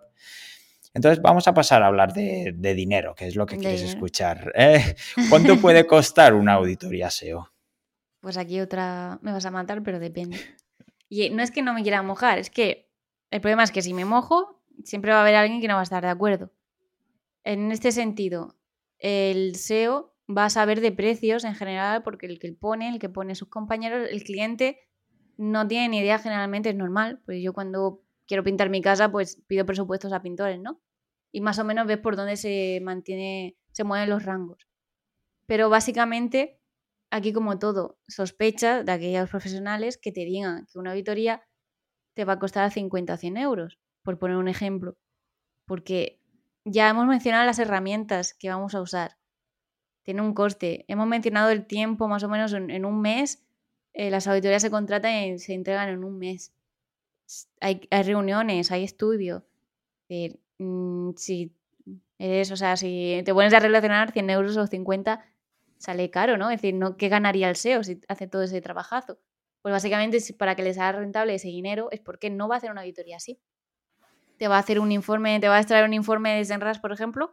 Entonces 0.93 1.21
vamos 1.21 1.47
a 1.47 1.53
pasar 1.53 1.83
a 1.83 1.87
hablar 1.87 2.13
de, 2.13 2.73
dinero, 2.75 3.15
que 3.15 3.27
es 3.27 3.35
lo 3.35 3.45
que 3.45 3.57
quieres 3.57 3.81
escuchar. 3.81 4.53
¿eh? 4.55 4.95
¿Cuánto 5.29 5.59
puede 5.59 5.85
costar 5.85 6.33
una 6.33 6.53
auditoría 6.53 7.09
SEO? 7.09 7.51
Pues 8.21 8.37
aquí 8.37 8.61
otra 8.61 9.19
me 9.21 9.33
vas 9.33 9.45
a 9.45 9.51
matar, 9.51 9.83
pero 9.83 9.99
depende. 9.99 10.39
Y 11.09 11.29
no 11.31 11.43
es 11.43 11.51
que 11.51 11.61
no 11.61 11.73
me 11.73 11.83
quiera 11.83 12.01
mojar, 12.01 12.39
es 12.39 12.49
que 12.49 12.89
el 13.29 13.41
problema 13.41 13.63
es 13.63 13.71
que 13.71 13.81
si 13.81 13.93
me 13.93 14.05
mojo, 14.05 14.63
siempre 14.83 15.11
va 15.11 15.17
a 15.17 15.21
haber 15.21 15.35
alguien 15.35 15.59
que 15.59 15.67
no 15.67 15.75
va 15.75 15.81
a 15.81 15.83
estar 15.83 16.01
de 16.01 16.09
acuerdo. 16.09 16.51
En 17.43 17.71
este 17.71 17.91
sentido, 17.91 18.55
el 18.97 19.55
SEO 19.55 20.14
va 20.29 20.45
a 20.45 20.49
saber 20.49 20.81
de 20.81 20.91
precios 20.91 21.43
en 21.43 21.55
general, 21.55 22.03
porque 22.03 22.25
el 22.25 22.39
que 22.39 22.51
pone, 22.53 22.89
el 22.89 22.99
que 22.99 23.09
pone 23.09 23.35
sus 23.35 23.49
compañeros, 23.49 24.07
el 24.09 24.23
cliente 24.23 24.79
no 25.37 25.67
tiene 25.67 25.89
ni 25.89 25.99
idea 25.99 26.19
generalmente, 26.19 26.69
es 26.69 26.75
normal. 26.75 27.21
Pues 27.25 27.41
yo 27.43 27.53
cuando 27.53 28.01
quiero 28.25 28.43
pintar 28.43 28.69
mi 28.69 28.81
casa, 28.81 29.11
pues 29.11 29.41
pido 29.47 29.65
presupuestos 29.65 30.13
a 30.13 30.21
pintores, 30.21 30.59
¿no? 30.59 30.81
Y 31.31 31.41
más 31.41 31.59
o 31.59 31.65
menos 31.65 31.85
ves 31.85 31.97
por 31.97 32.15
dónde 32.15 32.37
se 32.37 32.79
mantiene, 32.81 33.57
se 33.71 33.83
mueven 33.83 34.09
los 34.09 34.23
rangos. 34.23 34.67
Pero 35.45 35.69
básicamente, 35.69 36.59
aquí 37.11 37.33
como 37.33 37.59
todo, 37.59 37.99
sospecha 38.07 38.83
de 38.83 38.91
aquellos 38.91 39.29
profesionales 39.29 39.97
que 39.97 40.11
te 40.11 40.21
digan 40.21 40.65
que 40.71 40.79
una 40.79 40.91
auditoría 40.91 41.43
te 42.13 42.25
va 42.25 42.33
a 42.33 42.39
costar 42.39 42.71
50 42.71 43.13
o 43.13 43.17
100 43.17 43.37
euros, 43.37 43.79
por 44.01 44.17
poner 44.17 44.37
un 44.37 44.47
ejemplo. 44.47 44.97
Porque 45.65 46.21
ya 46.63 46.89
hemos 46.89 47.05
mencionado 47.05 47.45
las 47.45 47.59
herramientas 47.59 48.33
que 48.33 48.49
vamos 48.49 48.73
a 48.73 48.81
usar 48.81 49.17
tiene 50.05 50.21
un 50.21 50.33
coste. 50.33 50.85
Hemos 50.87 51.07
mencionado 51.07 51.49
el 51.49 51.65
tiempo, 51.65 52.07
más 52.07 52.23
o 52.23 52.29
menos 52.29 52.53
en, 52.53 52.85
un 52.85 53.01
mes. 53.01 53.43
Eh, 53.93 54.11
las 54.11 54.27
auditorías 54.27 54.61
se 54.61 54.69
contratan 54.69 55.11
y 55.11 55.39
se 55.39 55.53
entregan 55.53 55.89
en 55.89 56.03
un 56.03 56.19
mes. 56.19 56.53
Hay, 57.59 57.81
reuniones, 57.89 58.71
hay 58.71 58.83
estudios. 58.83 59.41
Mm, 60.59 61.11
si 61.17 61.55
eres, 62.19 62.51
o 62.51 62.55
sea, 62.55 62.77
si 62.77 63.23
te 63.25 63.33
pones 63.33 63.53
a 63.53 63.59
relacionar 63.59 64.11
100 64.11 64.29
euros 64.29 64.55
o 64.57 64.67
50, 64.67 65.25
sale 65.79 66.11
caro, 66.11 66.37
¿no? 66.37 66.51
Es 66.51 66.61
decir, 66.61 66.75
¿no? 66.75 66.97
¿qué 66.97 67.09
ganaría 67.09 67.49
el 67.49 67.55
SEO 67.55 67.83
si 67.83 67.99
hace 68.07 68.27
todo 68.27 68.43
ese 68.43 68.61
trabajazo? 68.61 69.17
Pues 69.63 69.73
básicamente, 69.73 70.19
para 70.37 70.55
que 70.55 70.61
les 70.61 70.77
haga 70.77 70.99
rentable 70.99 71.33
ese 71.33 71.47
dinero, 71.47 71.89
es 71.91 71.99
porque 71.99 72.29
no 72.29 72.47
va 72.47 72.55
a 72.55 72.57
hacer 72.59 72.69
una 72.69 72.81
auditoría 72.81 73.17
así. 73.17 73.39
Te 74.37 74.47
va 74.47 74.57
a 74.57 74.59
hacer 74.59 74.79
un 74.79 74.91
informe, 74.91 75.39
te 75.39 75.47
va 75.47 75.55
a 75.55 75.59
extraer 75.59 75.83
un 75.85 75.93
informe 75.93 76.35
de 76.35 76.45
Zenras, 76.45 76.79
por 76.79 76.91
ejemplo, 76.91 77.31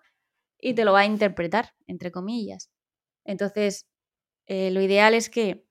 y 0.63 0.75
te 0.75 0.85
lo 0.87 0.93
va 0.93 1.01
a 1.01 1.07
interpretar, 1.07 1.75
entre 1.87 2.11
comillas. 2.11 2.71
Entonces, 3.25 3.87
eh, 4.47 4.71
lo 4.71 4.81
ideal 4.81 5.13
es 5.13 5.29
que 5.29 5.67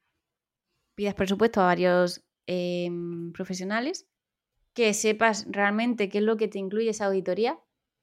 pidas 0.96 1.16
presupuesto 1.16 1.62
a 1.62 1.66
varios 1.66 2.24
em, 2.46 3.32
profesionales, 3.32 4.08
que 4.74 4.94
sepas 4.94 5.48
realmente 5.50 6.10
qué 6.10 6.20
es 6.20 6.24
lo 6.24 6.38
que 6.38 6.48
te 6.48 6.60
incluye 6.60 6.90
esa 6.90 7.06
auditoría, 7.06 7.60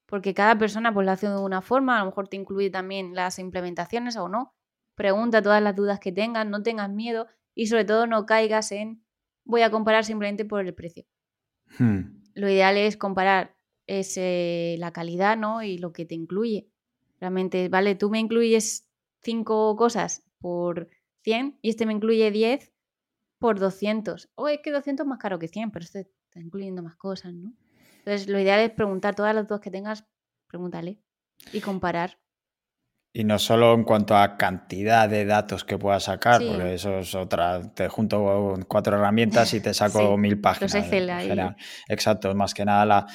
porque 0.06 0.34
cada 0.34 0.58
persona 0.58 0.92
pues 0.92 1.04
lo 1.04 1.12
hace 1.12 1.28
de 1.28 1.38
una 1.38 1.60
forma, 1.60 1.96
a 1.96 2.00
lo 2.00 2.06
mejor 2.06 2.28
te 2.28 2.36
incluye 2.36 2.70
también 2.70 3.14
las 3.14 3.38
implementaciones 3.38 4.16
o 4.16 4.28
no. 4.28 4.54
Pregunta 4.94 5.42
todas 5.42 5.62
las 5.62 5.76
dudas 5.76 6.00
que 6.00 6.12
tengas, 6.12 6.46
no 6.46 6.62
tengas 6.62 6.90
miedo 6.90 7.26
y 7.54 7.66
sobre 7.66 7.84
todo 7.84 8.06
no 8.06 8.24
caigas 8.24 8.72
en 8.72 9.04
voy 9.44 9.62
a 9.62 9.70
comparar 9.70 10.04
simplemente 10.04 10.44
por 10.44 10.64
el 10.64 10.74
precio. 10.74 11.04
Hmm. 11.78 12.22
Lo 12.34 12.48
ideal 12.48 12.76
es 12.76 12.96
comparar 12.96 13.56
ese, 13.86 14.76
la 14.78 14.92
calidad 14.92 15.36
¿no? 15.36 15.62
y 15.62 15.78
lo 15.78 15.92
que 15.92 16.04
te 16.04 16.14
incluye. 16.14 16.68
Realmente, 17.20 17.68
vale, 17.68 17.94
tú 17.94 18.10
me 18.10 18.20
incluyes 18.20 18.88
cinco 19.22 19.76
cosas 19.76 20.24
por 20.40 20.88
100 21.22 21.58
y 21.62 21.70
este 21.70 21.86
me 21.86 21.92
incluye 21.92 22.30
10 22.30 22.72
por 23.38 23.58
200. 23.58 24.30
O 24.34 24.48
es 24.48 24.60
que 24.62 24.70
200 24.70 25.04
es 25.04 25.08
más 25.08 25.18
caro 25.18 25.38
que 25.38 25.48
100, 25.48 25.70
pero 25.70 25.84
este 25.84 26.00
está 26.00 26.40
incluyendo 26.40 26.82
más 26.82 26.96
cosas, 26.96 27.34
¿no? 27.34 27.54
Entonces, 27.98 28.28
lo 28.28 28.40
ideal 28.40 28.60
es 28.60 28.70
preguntar 28.70 29.14
todas 29.14 29.34
las 29.34 29.46
dos 29.48 29.60
que 29.60 29.70
tengas, 29.70 30.06
pregúntale 30.46 31.00
y 31.52 31.60
comparar. 31.60 32.18
Y 33.10 33.24
no 33.24 33.38
solo 33.38 33.72
en 33.74 33.84
cuanto 33.84 34.16
a 34.16 34.36
cantidad 34.36 35.08
de 35.08 35.24
datos 35.24 35.64
que 35.64 35.78
puedas 35.78 36.04
sacar, 36.04 36.42
porque 36.46 36.74
eso 36.74 36.98
es 36.98 37.14
otra. 37.14 37.72
Te 37.72 37.88
junto 37.88 38.54
cuatro 38.68 38.96
herramientas 38.96 39.54
y 39.54 39.60
te 39.60 39.72
saco 39.74 40.16
mil 40.18 40.40
páginas. 40.40 40.74
Exacto, 41.88 42.34
más 42.34 42.52
que 42.52 42.64
nada 42.64 42.84
la, 42.84 43.06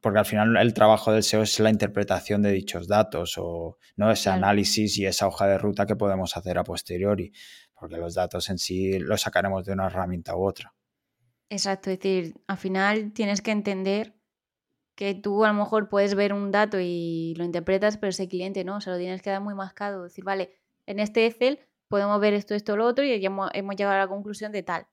porque 0.00 0.18
al 0.18 0.26
final 0.26 0.56
el 0.58 0.74
trabajo 0.74 1.10
del 1.10 1.22
SEO 1.22 1.42
es 1.42 1.58
la 1.58 1.70
interpretación 1.70 2.42
de 2.42 2.52
dichos 2.52 2.86
datos 2.86 3.34
o 3.38 3.78
no 3.96 4.10
ese 4.10 4.30
análisis 4.30 4.98
y 4.98 5.06
esa 5.06 5.26
hoja 5.26 5.46
de 5.46 5.58
ruta 5.58 5.86
que 5.86 5.96
podemos 5.96 6.36
hacer 6.36 6.58
a 6.58 6.64
posteriori, 6.64 7.32
porque 7.74 7.96
los 7.96 8.14
datos 8.14 8.50
en 8.50 8.58
sí 8.58 8.98
los 8.98 9.22
sacaremos 9.22 9.64
de 9.64 9.72
una 9.72 9.86
herramienta 9.86 10.36
u 10.36 10.46
otra. 10.46 10.74
Exacto, 11.50 11.90
es 11.90 11.98
decir, 11.98 12.34
al 12.46 12.58
final 12.58 13.12
tienes 13.12 13.40
que 13.40 13.52
entender 13.52 14.17
que 14.98 15.14
tú 15.14 15.44
a 15.44 15.48
lo 15.48 15.54
mejor 15.54 15.88
puedes 15.88 16.16
ver 16.16 16.32
un 16.32 16.50
dato 16.50 16.78
y 16.80 17.32
lo 17.36 17.44
interpretas, 17.44 17.98
pero 17.98 18.10
ese 18.10 18.26
cliente 18.26 18.64
no, 18.64 18.80
se 18.80 18.90
lo 18.90 18.98
tienes 18.98 19.22
que 19.22 19.30
dar 19.30 19.40
muy 19.40 19.54
mascado. 19.54 20.02
Decir, 20.02 20.24
vale, 20.24 20.58
en 20.86 20.98
este 20.98 21.24
Excel 21.24 21.60
podemos 21.86 22.20
ver 22.20 22.34
esto, 22.34 22.56
esto, 22.56 22.76
lo 22.76 22.84
otro 22.84 23.04
y 23.04 23.20
ya 23.20 23.28
hemos, 23.28 23.52
llegado 23.52 23.94
a 23.94 23.98
la 23.98 24.08
conclusión 24.08 24.50
de 24.50 24.64
tal. 24.64 24.88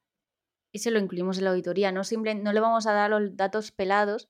Y 0.71 0.77
se 0.77 0.91
lo 0.91 0.99
incluimos 0.99 1.39
en 1.39 1.45
la 1.45 1.49
auditoría. 1.49 1.91
No, 1.91 2.03
simple, 2.03 2.35
no 2.35 2.53
le 2.53 2.59
vamos 2.59 2.85
a 2.85 2.93
dar 2.93 3.09
los 3.09 3.35
datos 3.35 3.71
pelados 3.71 4.29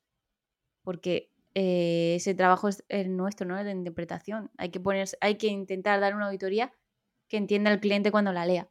porque 0.81 1.33
eh, 1.55 2.13
ese 2.15 2.33
trabajo 2.35 2.69
es 2.69 3.09
nuestro, 3.09 3.45
¿no? 3.45 3.61
de 3.61 3.69
interpretación. 3.69 4.51
Hay 4.57 4.69
que, 4.69 4.79
poner, 4.79 5.09
hay 5.19 5.35
que 5.35 5.47
intentar 5.47 5.99
dar 5.99 6.15
una 6.15 6.27
auditoría 6.27 6.71
que 7.27 7.35
entienda 7.35 7.69
el 7.73 7.81
cliente 7.81 8.11
cuando 8.11 8.31
la 8.31 8.45
lea. 8.45 8.69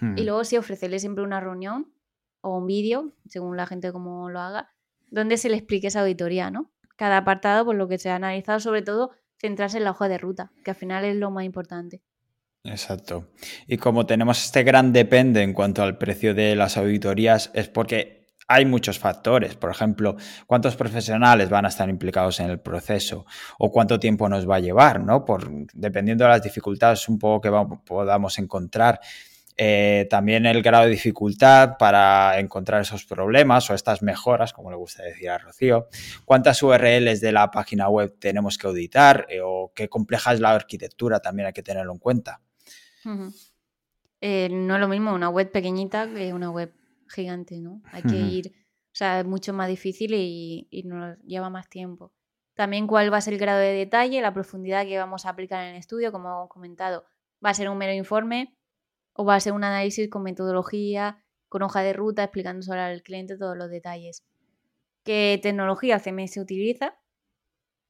Y 0.00 0.04
hmm. 0.04 0.24
luego 0.24 0.42
sí 0.42 0.56
ofrecerle 0.56 0.98
siempre 0.98 1.22
una 1.22 1.38
reunión 1.38 1.94
o 2.40 2.58
un 2.58 2.66
vídeo, 2.66 3.14
según 3.28 3.56
la 3.56 3.66
gente 3.66 3.92
como 3.92 4.28
lo 4.30 4.40
haga, 4.40 4.74
donde 5.10 5.36
se 5.36 5.48
le 5.48 5.56
explique 5.56 5.88
esa 5.88 6.00
auditoría, 6.00 6.50
¿no? 6.50 6.70
Cada 6.96 7.18
apartado, 7.18 7.64
por 7.64 7.76
lo 7.76 7.88
que 7.88 7.98
se 7.98 8.10
ha 8.10 8.16
analizado, 8.16 8.60
sobre 8.60 8.82
todo 8.82 9.10
centrarse 9.38 9.78
en 9.78 9.84
la 9.84 9.90
hoja 9.90 10.08
de 10.08 10.18
ruta, 10.18 10.52
que 10.64 10.70
al 10.70 10.76
final 10.76 11.04
es 11.04 11.16
lo 11.16 11.30
más 11.30 11.44
importante. 11.44 12.02
Exacto. 12.64 13.28
Y 13.66 13.78
como 13.78 14.04
tenemos 14.04 14.44
este 14.44 14.62
gran 14.62 14.92
depende 14.92 15.42
en 15.42 15.54
cuanto 15.54 15.82
al 15.82 15.96
precio 15.96 16.34
de 16.34 16.54
las 16.54 16.76
auditorías, 16.76 17.50
es 17.54 17.68
porque 17.68 18.20
hay 18.50 18.66
muchos 18.66 18.98
factores. 18.98 19.54
Por 19.54 19.70
ejemplo, 19.70 20.16
cuántos 20.46 20.76
profesionales 20.76 21.48
van 21.48 21.64
a 21.64 21.68
estar 21.68 21.88
implicados 21.88 22.40
en 22.40 22.50
el 22.50 22.60
proceso 22.60 23.24
o 23.58 23.70
cuánto 23.70 23.98
tiempo 23.98 24.28
nos 24.28 24.48
va 24.48 24.56
a 24.56 24.60
llevar, 24.60 25.00
¿no? 25.00 25.24
Por, 25.24 25.48
dependiendo 25.72 26.24
de 26.24 26.30
las 26.30 26.42
dificultades 26.42 27.08
un 27.08 27.18
poco 27.18 27.40
que 27.40 27.76
podamos 27.86 28.38
encontrar 28.38 29.00
eh, 29.62 30.06
también 30.08 30.46
el 30.46 30.62
grado 30.62 30.84
de 30.84 30.92
dificultad 30.92 31.76
para 31.76 32.40
encontrar 32.40 32.80
esos 32.80 33.04
problemas 33.04 33.68
o 33.68 33.74
estas 33.74 34.00
mejoras, 34.00 34.54
como 34.54 34.70
le 34.70 34.76
gusta 34.78 35.02
decir 35.02 35.28
a 35.28 35.36
Rocío, 35.36 35.86
cuántas 36.24 36.62
URLs 36.62 37.20
de 37.20 37.30
la 37.30 37.50
página 37.50 37.90
web 37.90 38.16
tenemos 38.18 38.56
que 38.56 38.68
auditar 38.68 39.26
eh, 39.28 39.42
o 39.44 39.70
qué 39.74 39.90
compleja 39.90 40.32
es 40.32 40.40
la 40.40 40.54
arquitectura, 40.54 41.20
también 41.20 41.48
hay 41.48 41.52
que 41.52 41.62
tenerlo 41.62 41.92
en 41.92 41.98
cuenta. 41.98 42.40
Eh, 44.22 44.48
no 44.50 44.76
es 44.76 44.80
lo 44.80 44.88
mismo 44.88 45.12
una 45.12 45.28
web 45.28 45.52
pequeñita 45.52 46.08
que 46.08 46.32
una 46.32 46.50
web 46.50 46.72
gigante, 47.10 47.60
¿no? 47.60 47.82
Hay 47.92 48.02
que 48.02 48.16
ir, 48.16 48.46
o 48.46 48.94
sea, 48.94 49.20
es 49.20 49.26
mucho 49.26 49.52
más 49.52 49.68
difícil 49.68 50.14
y, 50.14 50.68
y 50.70 50.84
nos 50.84 51.18
lleva 51.18 51.50
más 51.50 51.68
tiempo. 51.68 52.14
También 52.54 52.86
cuál 52.86 53.12
va 53.12 53.18
a 53.18 53.20
ser 53.20 53.34
el 53.34 53.38
grado 53.38 53.60
de 53.60 53.74
detalle, 53.74 54.22
la 54.22 54.32
profundidad 54.32 54.86
que 54.86 54.96
vamos 54.96 55.26
a 55.26 55.28
aplicar 55.28 55.64
en 55.64 55.72
el 55.72 55.76
estudio, 55.76 56.12
como 56.12 56.30
hemos 56.30 56.48
comentado, 56.48 57.04
va 57.44 57.50
a 57.50 57.54
ser 57.54 57.68
un 57.68 57.76
mero 57.76 57.92
informe, 57.92 58.56
o 59.20 59.24
va 59.26 59.34
a 59.34 59.40
ser 59.40 59.52
un 59.52 59.64
análisis 59.64 60.08
con 60.08 60.22
metodología, 60.22 61.22
con 61.50 61.60
hoja 61.62 61.82
de 61.82 61.92
ruta, 61.92 62.24
explicando 62.24 62.62
sobre 62.62 62.80
al 62.80 63.02
cliente 63.02 63.36
todos 63.36 63.54
los 63.54 63.68
detalles. 63.68 64.24
¿Qué 65.04 65.38
tecnología 65.42 65.98
CMS 65.98 66.38
utiliza? 66.38 66.98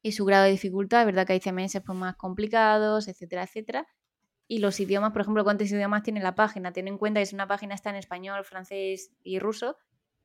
Y 0.03 0.11
su 0.11 0.25
grado 0.25 0.47
de 0.47 0.51
dificultad, 0.51 1.03
es 1.03 1.07
verdad 1.07 1.29
que 1.29 1.35
hay 1.35 1.41
CMS 1.41 1.81
pues, 1.87 1.97
más 1.97 2.17
complicados, 2.17 3.07
etcétera, 3.07 3.45
etcétera. 3.45 3.87
Y 4.49 4.59
los 4.59 4.81
idiomas, 4.81 5.13
por 5.13 5.23
ejemplo, 5.23 5.45
cuántos 5.45 5.71
idiomas 5.71 6.03
tiene 6.03 6.21
la 6.21 6.35
página. 6.35 6.73
Ten 6.73 6.89
en 6.89 6.99
cuenta 6.99 7.21
que 7.21 7.27
si 7.27 7.37
una 7.37 7.47
página 7.47 7.77
está 7.77 7.91
en 7.91 7.97
español, 7.97 8.45
francés 8.45 9.13
y 9.23 9.39
ruso, 9.39 9.77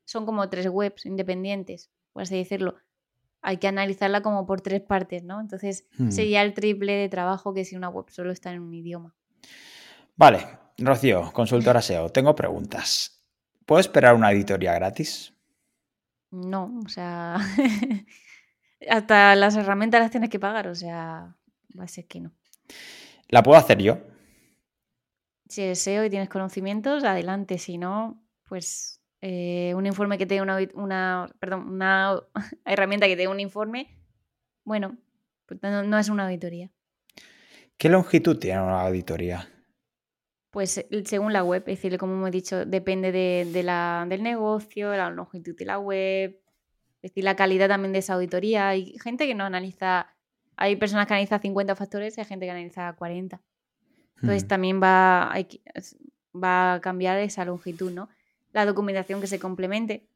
son 0.06 0.26
como 0.26 0.50
tres 0.50 0.68
webs 0.70 1.06
independientes, 1.06 1.92
por 2.14 2.24
así 2.24 2.36
decirlo. 2.36 2.78
Hay 3.44 3.58
que 3.58 3.68
analizarla 3.68 4.24
como 4.24 4.48
por 4.48 4.62
tres 4.62 4.82
partes, 4.82 5.24
¿no? 5.24 5.40
Entonces 5.40 5.88
hmm. 6.00 6.10
sería 6.10 6.42
el 6.42 6.56
triple 6.56 6.94
de 6.94 7.10
trabajo 7.10 7.54
que 7.54 7.64
si 7.64 7.76
una 7.76 7.90
web 7.90 8.10
solo 8.10 8.32
está 8.32 8.52
en 8.52 8.62
un 8.62 8.74
idioma. 8.74 9.14
Vale, 10.16 10.65
Rocío, 10.78 11.32
consultora 11.32 11.82
SEO, 11.82 12.10
tengo 12.10 12.36
preguntas. 12.36 13.24
¿Puedo 13.66 13.80
esperar 13.80 14.16
una 14.16 14.30
auditoría 14.30 14.74
gratis? 14.74 15.34
No, 16.32 16.80
o 16.86 16.90
sea, 16.90 17.38
hasta 18.90 19.36
las 19.36 19.56
herramientas 19.56 20.02
las 20.02 20.12
tienes 20.12 20.30
que 20.30 20.40
pagar, 20.40 20.68
o 20.68 20.76
sea, 20.76 21.36
va 21.78 21.84
a 21.84 21.88
ser 21.88 22.08
que 22.08 22.20
no. 22.20 22.32
¿La 23.30 23.42
puedo 23.42 23.58
hacer 23.58 23.82
yo? 23.82 24.00
Si 25.48 25.64
deseo 25.64 26.04
y 26.04 26.10
tienes 26.10 26.30
conocimientos, 26.30 27.04
adelante. 27.04 27.58
Si 27.58 27.78
no, 27.78 28.22
pues 28.44 29.02
eh, 29.22 29.74
un 29.76 29.86
informe 29.86 30.18
que 30.18 30.26
tenga 30.26 30.44
una, 30.44 30.58
una, 30.74 31.36
perdón, 31.40 31.70
una 31.70 32.20
herramienta 32.66 33.08
que 33.08 33.16
tenga 33.16 33.32
un 33.32 33.40
informe, 33.40 33.98
bueno, 34.64 34.98
pues 35.46 35.60
no, 35.62 35.98
es 35.98 36.10
una 36.10 36.26
auditoría. 36.26 36.72
¿Qué 37.78 37.90
longitud 37.90 38.38
tiene 38.38 38.62
una 38.62 38.82
auditoría? 38.82 39.50
Pues 40.56 40.86
según 41.04 41.34
la 41.34 41.44
web, 41.44 41.64
es 41.68 41.82
decir, 41.82 41.98
como 41.98 42.14
hemos 42.14 42.32
dicho, 42.32 42.66
depende 42.66 43.12
de, 43.12 43.62
la, 43.62 44.06
del 44.08 44.24
negocio, 44.24 44.96
la 44.96 45.10
longitud 45.10 45.54
de 45.54 45.66
la 45.66 45.80
web, 45.80 46.40
es 47.02 47.12
decir, 47.12 47.26
la 47.26 47.36
calidad 47.36 47.68
también 47.68 47.92
de 47.92 48.00
esa 48.00 48.14
auditoría. 48.14 48.70
Hay 48.70 48.98
gente 49.00 49.28
que 49.28 49.36
no 49.36 49.44
analiza, 49.44 50.16
hay 50.56 50.78
personas 50.78 51.08
que 51.08 51.14
analizan 51.14 51.42
50 51.42 51.76
factores 51.76 52.18
y 52.18 52.22
hay 52.22 52.26
gente 52.26 52.46
que 52.46 52.52
analiza 52.52 52.94
40. 52.94 53.42
Entonces 54.16 54.48
también 54.48 54.82
va, 54.82 55.36
va 56.34 56.76
a 56.76 56.80
cambiar 56.80 57.20
esa 57.20 57.44
longitud, 57.44 57.92
¿no? 57.92 58.08
La 58.54 58.66
documentación 58.66 59.20
que 59.20 59.28
se 59.28 59.40
complemente. 59.40 60.08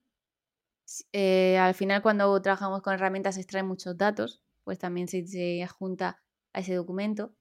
Eh, 1.11 1.57
al 1.57 1.73
final, 1.73 2.01
cuando 2.01 2.41
trabajamos 2.41 2.81
con 2.81 2.93
herramientas, 2.93 3.35
se 3.35 3.41
extraen 3.41 3.67
muchos 3.67 3.97
datos, 3.97 4.41
pues 4.63 4.79
también 4.79 5.09
se, 5.09 5.27
se 5.27 5.61
adjunta 5.63 6.23
a 6.53 6.61
ese 6.61 6.75
documento. 6.75 7.35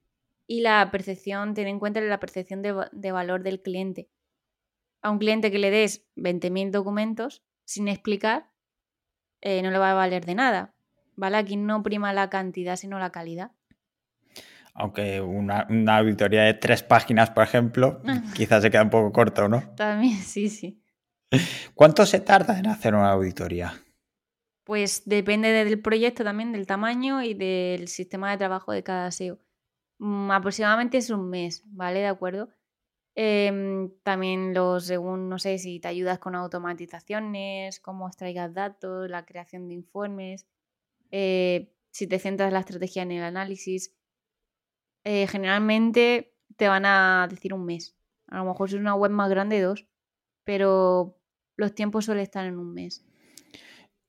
Y 0.49 0.61
la 0.61 0.89
percepción, 0.89 1.53
ten 1.53 1.67
en 1.67 1.77
cuenta 1.77 2.01
la 2.01 2.19
percepción 2.19 2.63
de, 2.63 3.11
valor 3.11 3.43
del 3.43 3.61
cliente. 3.61 4.09
A 5.03 5.11
un 5.11 5.19
cliente 5.19 5.51
que 5.51 5.59
le 5.59 5.69
des 5.69 6.07
20.000 6.15 6.71
documentos 6.71 7.43
sin 7.65 7.87
explicar, 7.87 8.49
eh, 9.41 9.61
no 9.61 9.69
le 9.69 9.77
va 9.77 9.91
a 9.91 9.93
valer 9.93 10.25
de 10.25 10.33
nada. 10.33 10.73
¿Vale? 11.15 11.37
Aquí 11.37 11.55
no 11.55 11.83
prima 11.83 12.13
la 12.13 12.31
cantidad, 12.31 12.77
sino 12.77 12.97
la 12.97 13.11
calidad 13.11 13.51
aunque 14.79 15.19
una, 15.19 15.67
auditoría 15.97 16.43
de 16.43 16.53
tres 16.53 16.83
páginas, 16.83 17.29
por 17.31 17.43
ejemplo, 17.43 18.01
quizás 18.33 18.63
se 18.63 18.71
queda 18.71 18.83
un 18.83 18.89
poco 18.89 19.11
corto, 19.11 19.49
¿no? 19.49 19.75
También, 19.75 20.17
sí, 20.23 20.49
sí. 20.49 20.81
¿Cuánto 21.75 22.05
se 22.05 22.21
tarda 22.21 22.57
en 22.57 22.67
hacer 22.67 22.95
una 22.95 23.11
auditoría? 23.11 23.73
Pues 24.63 25.03
depende 25.05 25.49
del 25.49 25.81
proyecto 25.81 26.23
también, 26.23 26.53
del 26.53 26.65
tamaño 26.65 27.21
y 27.21 27.33
del 27.33 27.87
sistema 27.87 28.31
de 28.31 28.37
trabajo 28.37 28.71
de 28.71 28.83
cada 28.83 29.11
SEO. 29.11 29.39
Mm, 29.99 30.31
aproximadamente 30.31 30.97
es 30.97 31.09
un 31.09 31.29
mes, 31.29 31.63
¿vale? 31.65 31.99
De 31.99 32.07
acuerdo. 32.07 32.49
Em, 33.15 33.91
también 34.03 34.53
los, 34.53 34.85
según, 34.85 35.29
no 35.29 35.39
sé, 35.39 35.57
si 35.59 35.79
te 35.79 35.89
ayudas 35.89 36.19
con 36.19 36.35
automatizaciones, 36.35 37.79
cómo 37.81 38.07
extraigas 38.07 38.53
datos, 38.53 39.09
la 39.09 39.25
creación 39.25 39.67
de 39.67 39.75
informes, 39.75 40.47
eh, 41.11 41.73
si 41.91 42.07
te 42.07 42.19
centras 42.19 42.49
en 42.49 42.53
la 42.55 42.61
estrategia 42.61 43.03
en 43.03 43.11
el 43.13 43.23
análisis, 43.23 43.93
eh, 45.03 45.27
generalmente 45.27 46.33
te 46.57 46.67
van 46.67 46.85
a 46.85 47.27
decir 47.29 47.53
un 47.53 47.65
mes. 47.65 47.95
A 48.27 48.37
lo 48.37 48.45
mejor 48.45 48.69
si 48.69 48.75
es 48.75 48.81
una 48.81 48.95
web 48.95 49.11
más 49.11 49.29
grande, 49.29 49.61
dos. 49.61 49.87
Pero 50.43 51.17
los 51.57 51.73
tiempos 51.75 52.05
suelen 52.05 52.23
estar 52.23 52.45
en 52.45 52.57
un 52.57 52.73
mes. 52.73 53.05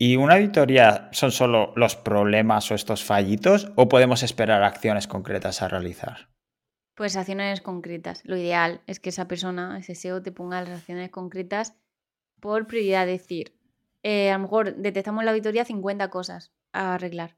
¿Y 0.01 0.17
una 0.17 0.35
auditoría 0.37 1.11
son 1.13 1.31
solo 1.31 1.75
los 1.77 1.95
problemas 1.95 2.71
o 2.71 2.75
estos 2.75 3.05
fallitos 3.05 3.71
o 3.77 3.89
podemos 3.89 4.23
esperar 4.23 4.63
acciones 4.63 5.07
concretas 5.07 5.61
a 5.61 5.69
realizar? 5.69 6.31
Pues 6.95 7.17
acciones 7.17 7.61
concretas. 7.61 8.23
Lo 8.25 8.37
ideal 8.37 8.81
es 8.87 8.99
que 8.99 9.11
esa 9.11 9.29
persona, 9.29 9.79
ese 9.79 9.95
SEO, 9.95 10.23
te 10.23 10.33
ponga 10.33 10.63
las 10.63 10.81
acciones 10.81 11.11
concretas 11.11 11.77
por 12.41 12.67
prioridad. 12.67 13.07
Decir, 13.07 13.55
eh, 14.03 14.31
a 14.31 14.39
lo 14.39 14.45
mejor 14.45 14.77
detectamos 14.77 15.21
en 15.21 15.27
la 15.27 15.33
auditoría 15.33 15.65
50 15.65 16.09
cosas 16.09 16.53
a 16.73 16.95
arreglar 16.95 17.37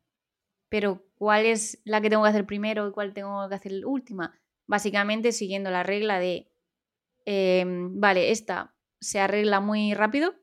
pero 0.72 1.04
¿cuál 1.16 1.44
es 1.44 1.82
la 1.84 2.00
que 2.00 2.08
tengo 2.08 2.22
que 2.22 2.30
hacer 2.30 2.46
primero 2.46 2.88
y 2.88 2.92
cuál 2.92 3.12
tengo 3.12 3.46
que 3.46 3.54
hacer 3.56 3.84
última? 3.84 4.40
Básicamente 4.66 5.32
siguiendo 5.32 5.70
la 5.70 5.82
regla 5.82 6.18
de, 6.18 6.50
em, 7.26 8.00
vale, 8.00 8.30
esta 8.30 8.74
se 8.98 9.20
arregla 9.20 9.60
muy 9.60 9.92
rápido 9.92 10.34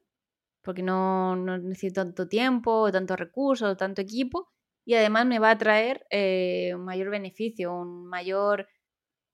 porque 0.62 0.84
no, 0.84 1.36
necesito 1.36 2.02
tanto 2.04 2.28
tiempo, 2.28 2.92
tanto 2.92 3.16
recursos, 3.16 3.78
tanto 3.78 4.02
equipo 4.02 4.50
y 4.86 4.96
además 4.96 5.26
me 5.26 5.40
va 5.40 5.52
a 5.52 5.58
traer 5.58 6.06
eh, 6.10 6.72
un 6.76 6.84
mayor 6.84 7.10
beneficio, 7.10 7.74
un 7.74 8.08
mayor 8.08 8.68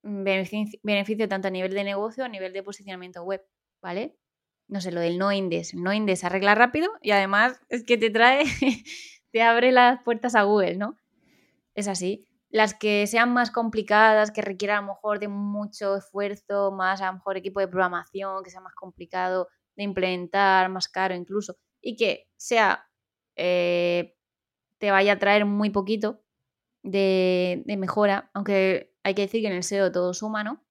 beneficio, 0.03 0.79
beneficio 0.83 1.27
tanto 1.27 1.47
a 1.47 1.51
nivel 1.51 1.73
de 1.73 1.83
negocio 1.83 2.25
a 2.25 2.29
nivel 2.29 2.53
de 2.53 2.63
posicionamiento 2.63 3.23
web, 3.23 3.41
¿vale? 3.81 4.17
No 4.67 4.81
sé, 4.81 4.91
lo 4.91 4.99
del 4.99 5.17
no 5.17 5.31
index. 5.31 5.73
No 5.75 5.93
index 5.93 6.23
arregla 6.23 6.55
rápido 6.55 6.91
y 7.01 7.11
además 7.11 7.59
es 7.69 7.83
que 7.83 7.97
te 7.97 8.09
trae 8.09 8.43
te 9.31 9.41
abre 9.41 9.71
las 9.71 10.01
puertas 10.03 10.35
a 10.35 10.43
Google, 10.43 10.77
¿no? 10.77 10.97
Es 11.73 11.87
así. 11.87 12.25
Las 12.49 12.73
que 12.73 13.05
sean 13.07 13.33
más 13.33 13.51
complicadas, 13.51 14.31
que 14.31 14.41
requieran 14.41 14.77
a 14.77 14.81
lo 14.81 14.93
mejor 14.93 15.19
de 15.19 15.27
mucho 15.27 15.97
esfuerzo, 15.97 16.71
más 16.71 17.01
a 17.01 17.07
lo 17.07 17.13
mejor 17.13 17.37
equipo 17.37 17.59
de 17.59 17.67
programación, 17.67 18.43
que 18.43 18.49
sea 18.49 18.61
más 18.61 18.75
complicado 18.75 19.49
de 19.75 19.83
implementar, 19.83 20.69
más 20.69 20.87
caro 20.87 21.15
incluso, 21.15 21.57
y 21.81 21.95
que 21.95 22.29
sea, 22.37 22.89
eh, 23.35 24.15
te 24.79 24.91
vaya 24.91 25.13
a 25.13 25.19
traer 25.19 25.45
muy 25.45 25.69
poquito 25.69 26.23
de, 26.83 27.63
de, 27.65 27.77
mejora, 27.77 28.29
aunque 28.33 28.93
hay 29.03 29.15
que 29.15 29.23
decir 29.23 29.41
que 29.41 29.47
en 29.47 29.53
el 29.53 29.63
SEO 29.63 29.91
todo 29.91 30.13
suma, 30.13 30.43
¿no? 30.43 30.63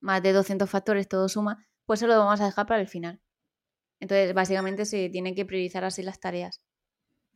Más 0.00 0.22
de 0.22 0.32
200 0.32 0.68
factores 0.68 1.08
todo 1.08 1.28
suma, 1.28 1.66
pues 1.86 2.00
eso 2.00 2.06
lo 2.06 2.18
vamos 2.18 2.40
a 2.40 2.46
dejar 2.46 2.66
para 2.66 2.80
el 2.80 2.88
final. 2.88 3.20
Entonces, 4.00 4.34
básicamente 4.34 4.84
se 4.84 5.08
tienen 5.10 5.34
que 5.34 5.44
priorizar 5.44 5.84
así 5.84 6.02
las 6.02 6.20
tareas. 6.20 6.62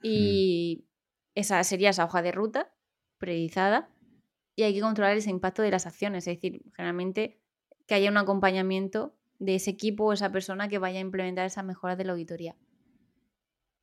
Y 0.02 0.86
esa 1.34 1.62
sería 1.64 1.90
esa 1.90 2.04
hoja 2.04 2.22
de 2.22 2.32
ruta 2.32 2.72
priorizada 3.18 3.90
y 4.56 4.64
hay 4.64 4.74
que 4.74 4.80
controlar 4.80 5.16
ese 5.16 5.30
impacto 5.30 5.62
de 5.62 5.70
las 5.70 5.86
acciones, 5.86 6.26
es 6.26 6.36
decir, 6.36 6.62
generalmente 6.74 7.40
que 7.86 7.94
haya 7.94 8.10
un 8.10 8.16
acompañamiento 8.16 9.16
de 9.42 9.56
ese 9.56 9.70
equipo 9.70 10.04
o 10.04 10.12
esa 10.12 10.30
persona 10.30 10.68
que 10.68 10.78
vaya 10.78 10.98
a 10.98 11.02
implementar 11.02 11.44
esas 11.46 11.64
mejoras 11.64 11.98
de 11.98 12.04
la 12.04 12.12
auditoría. 12.12 12.56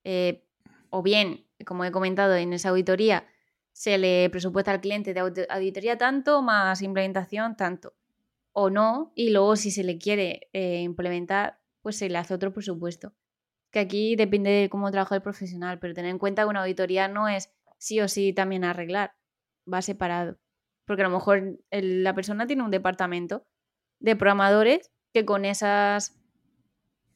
Eh, 0.03 0.45
o 0.89 1.03
bien, 1.03 1.45
como 1.65 1.83
he 1.83 1.91
comentado, 1.91 2.35
en 2.35 2.53
esa 2.53 2.69
auditoría 2.69 3.27
se 3.73 3.97
le 3.97 4.29
presupuesta 4.29 4.71
al 4.71 4.81
cliente 4.81 5.13
de 5.13 5.19
auditoría 5.19 5.97
tanto 5.97 6.41
más 6.41 6.81
implementación 6.81 7.57
tanto. 7.57 7.93
O 8.53 8.69
no, 8.69 9.11
y 9.15 9.31
luego 9.31 9.55
si 9.55 9.69
se 9.69 9.83
le 9.83 9.97
quiere 9.97 10.49
eh, 10.53 10.81
implementar, 10.81 11.59
pues 11.81 11.97
se 11.97 12.09
le 12.09 12.17
hace 12.17 12.33
otro 12.33 12.53
presupuesto 12.53 13.13
que 13.71 13.79
aquí 13.79 14.15
depende 14.15 14.49
de 14.49 14.69
cómo 14.69 14.91
trabaja 14.91 15.15
el 15.15 15.21
profesional, 15.21 15.79
pero 15.79 15.93
tener 15.93 16.11
en 16.11 16.17
cuenta 16.17 16.43
que 16.43 16.49
una 16.49 16.61
auditoría 16.61 17.07
no 17.07 17.27
es 17.27 17.51
sí 17.77 17.99
o 18.01 18.07
sí 18.07 18.33
también 18.33 18.63
arreglar, 18.63 19.13
va 19.71 19.81
separado. 19.81 20.39
Porque 20.85 21.03
a 21.03 21.07
lo 21.07 21.13
mejor 21.13 21.59
la 21.69 22.15
persona 22.15 22.47
tiene 22.47 22.63
un 22.63 22.71
departamento 22.71 23.45
de 23.99 24.15
programadores 24.15 24.91
que 25.13 25.25
con 25.25 25.45
esas 25.45 26.15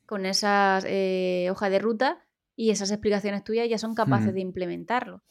con 0.06 0.26
esas 0.26 0.86
eh, 0.88 1.48
hojas 1.50 1.72
de 1.72 1.80
ruta 1.80 2.26
y 2.56 2.70
esas 2.72 2.92
explicaciones 2.92 3.44
tuyas 3.44 3.70
ya 3.70 3.78
son 3.78 3.96
capaces 3.96 4.34
de 4.34 4.42
implementarlo. 4.42 5.24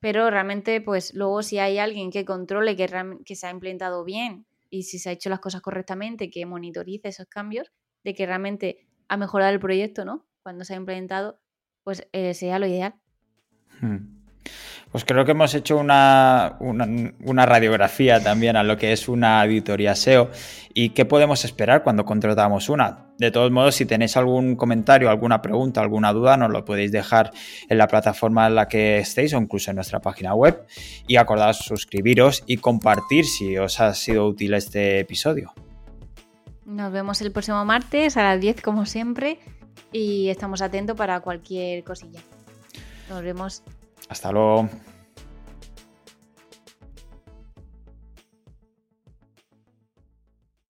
Pero 0.00 0.30
realmente, 0.30 0.80
pues 0.80 1.14
luego 1.14 1.42
si 1.42 1.58
hay 1.58 1.78
alguien 1.78 2.10
que 2.10 2.24
controle 2.24 2.76
que, 2.76 2.86
que 3.24 3.36
se 3.36 3.46
ha 3.46 3.50
implementado 3.50 4.04
bien 4.04 4.46
y 4.70 4.84
si 4.84 4.98
se 4.98 5.10
ha 5.10 5.12
hecho 5.12 5.30
las 5.30 5.40
cosas 5.40 5.60
correctamente, 5.60 6.30
que 6.30 6.46
monitorice 6.46 7.08
esos 7.08 7.26
cambios, 7.26 7.72
de 8.04 8.14
que 8.14 8.26
realmente 8.26 8.86
a 9.08 9.16
mejorar 9.16 9.52
el 9.52 9.60
proyecto, 9.60 10.04
¿no? 10.04 10.26
Cuando 10.42 10.64
se 10.64 10.74
ha 10.74 10.76
implementado, 10.76 11.40
pues 11.82 12.06
eh, 12.12 12.34
sea 12.34 12.58
lo 12.58 12.66
ideal. 12.66 12.94
Hmm. 13.80 14.13
Pues 14.94 15.04
creo 15.04 15.24
que 15.24 15.32
hemos 15.32 15.52
hecho 15.56 15.76
una, 15.76 16.56
una, 16.60 17.46
radiografía 17.46 18.22
también 18.22 18.54
a 18.54 18.62
lo 18.62 18.76
que 18.76 18.92
es 18.92 19.08
una 19.08 19.42
auditoría 19.42 19.96
SEO 19.96 20.30
y 20.72 20.90
qué 20.90 21.04
podemos 21.04 21.44
esperar 21.44 21.82
cuando 21.82 22.04
contratamos 22.04 22.68
una. 22.68 23.08
De 23.18 23.32
todos 23.32 23.50
modos, 23.50 23.74
si 23.74 23.86
tenéis 23.86 24.16
algún 24.16 24.54
comentario, 24.54 25.10
alguna 25.10 25.42
pregunta, 25.42 25.80
alguna 25.80 26.12
duda, 26.12 26.36
nos 26.36 26.52
lo 26.52 26.64
podéis 26.64 26.92
dejar 26.92 27.32
en 27.68 27.76
la 27.76 27.88
plataforma 27.88 28.46
en 28.46 28.54
la 28.54 28.68
que 28.68 28.98
estéis 28.98 29.34
o 29.34 29.38
incluso 29.38 29.72
en 29.72 29.74
nuestra 29.74 29.98
página 29.98 30.32
web. 30.32 30.64
Y 31.08 31.16
acordaos 31.16 31.58
suscribiros 31.58 32.44
y 32.46 32.58
compartir 32.58 33.24
si 33.24 33.58
os 33.58 33.80
ha 33.80 33.94
sido 33.94 34.28
útil 34.28 34.54
este 34.54 35.00
episodio. 35.00 35.52
Nos 36.66 36.92
vemos 36.92 37.20
el 37.20 37.32
próximo 37.32 37.64
martes 37.64 38.16
a 38.16 38.22
las 38.22 38.40
10 38.40 38.62
como 38.62 38.86
siempre 38.86 39.40
y 39.90 40.28
estamos 40.28 40.62
atentos 40.62 40.96
para 40.96 41.18
cualquier 41.18 41.82
cosilla. 41.82 42.20
Nos 43.10 43.24
vemos. 43.24 43.64
Hasta 44.08 44.32
luego. 44.32 44.68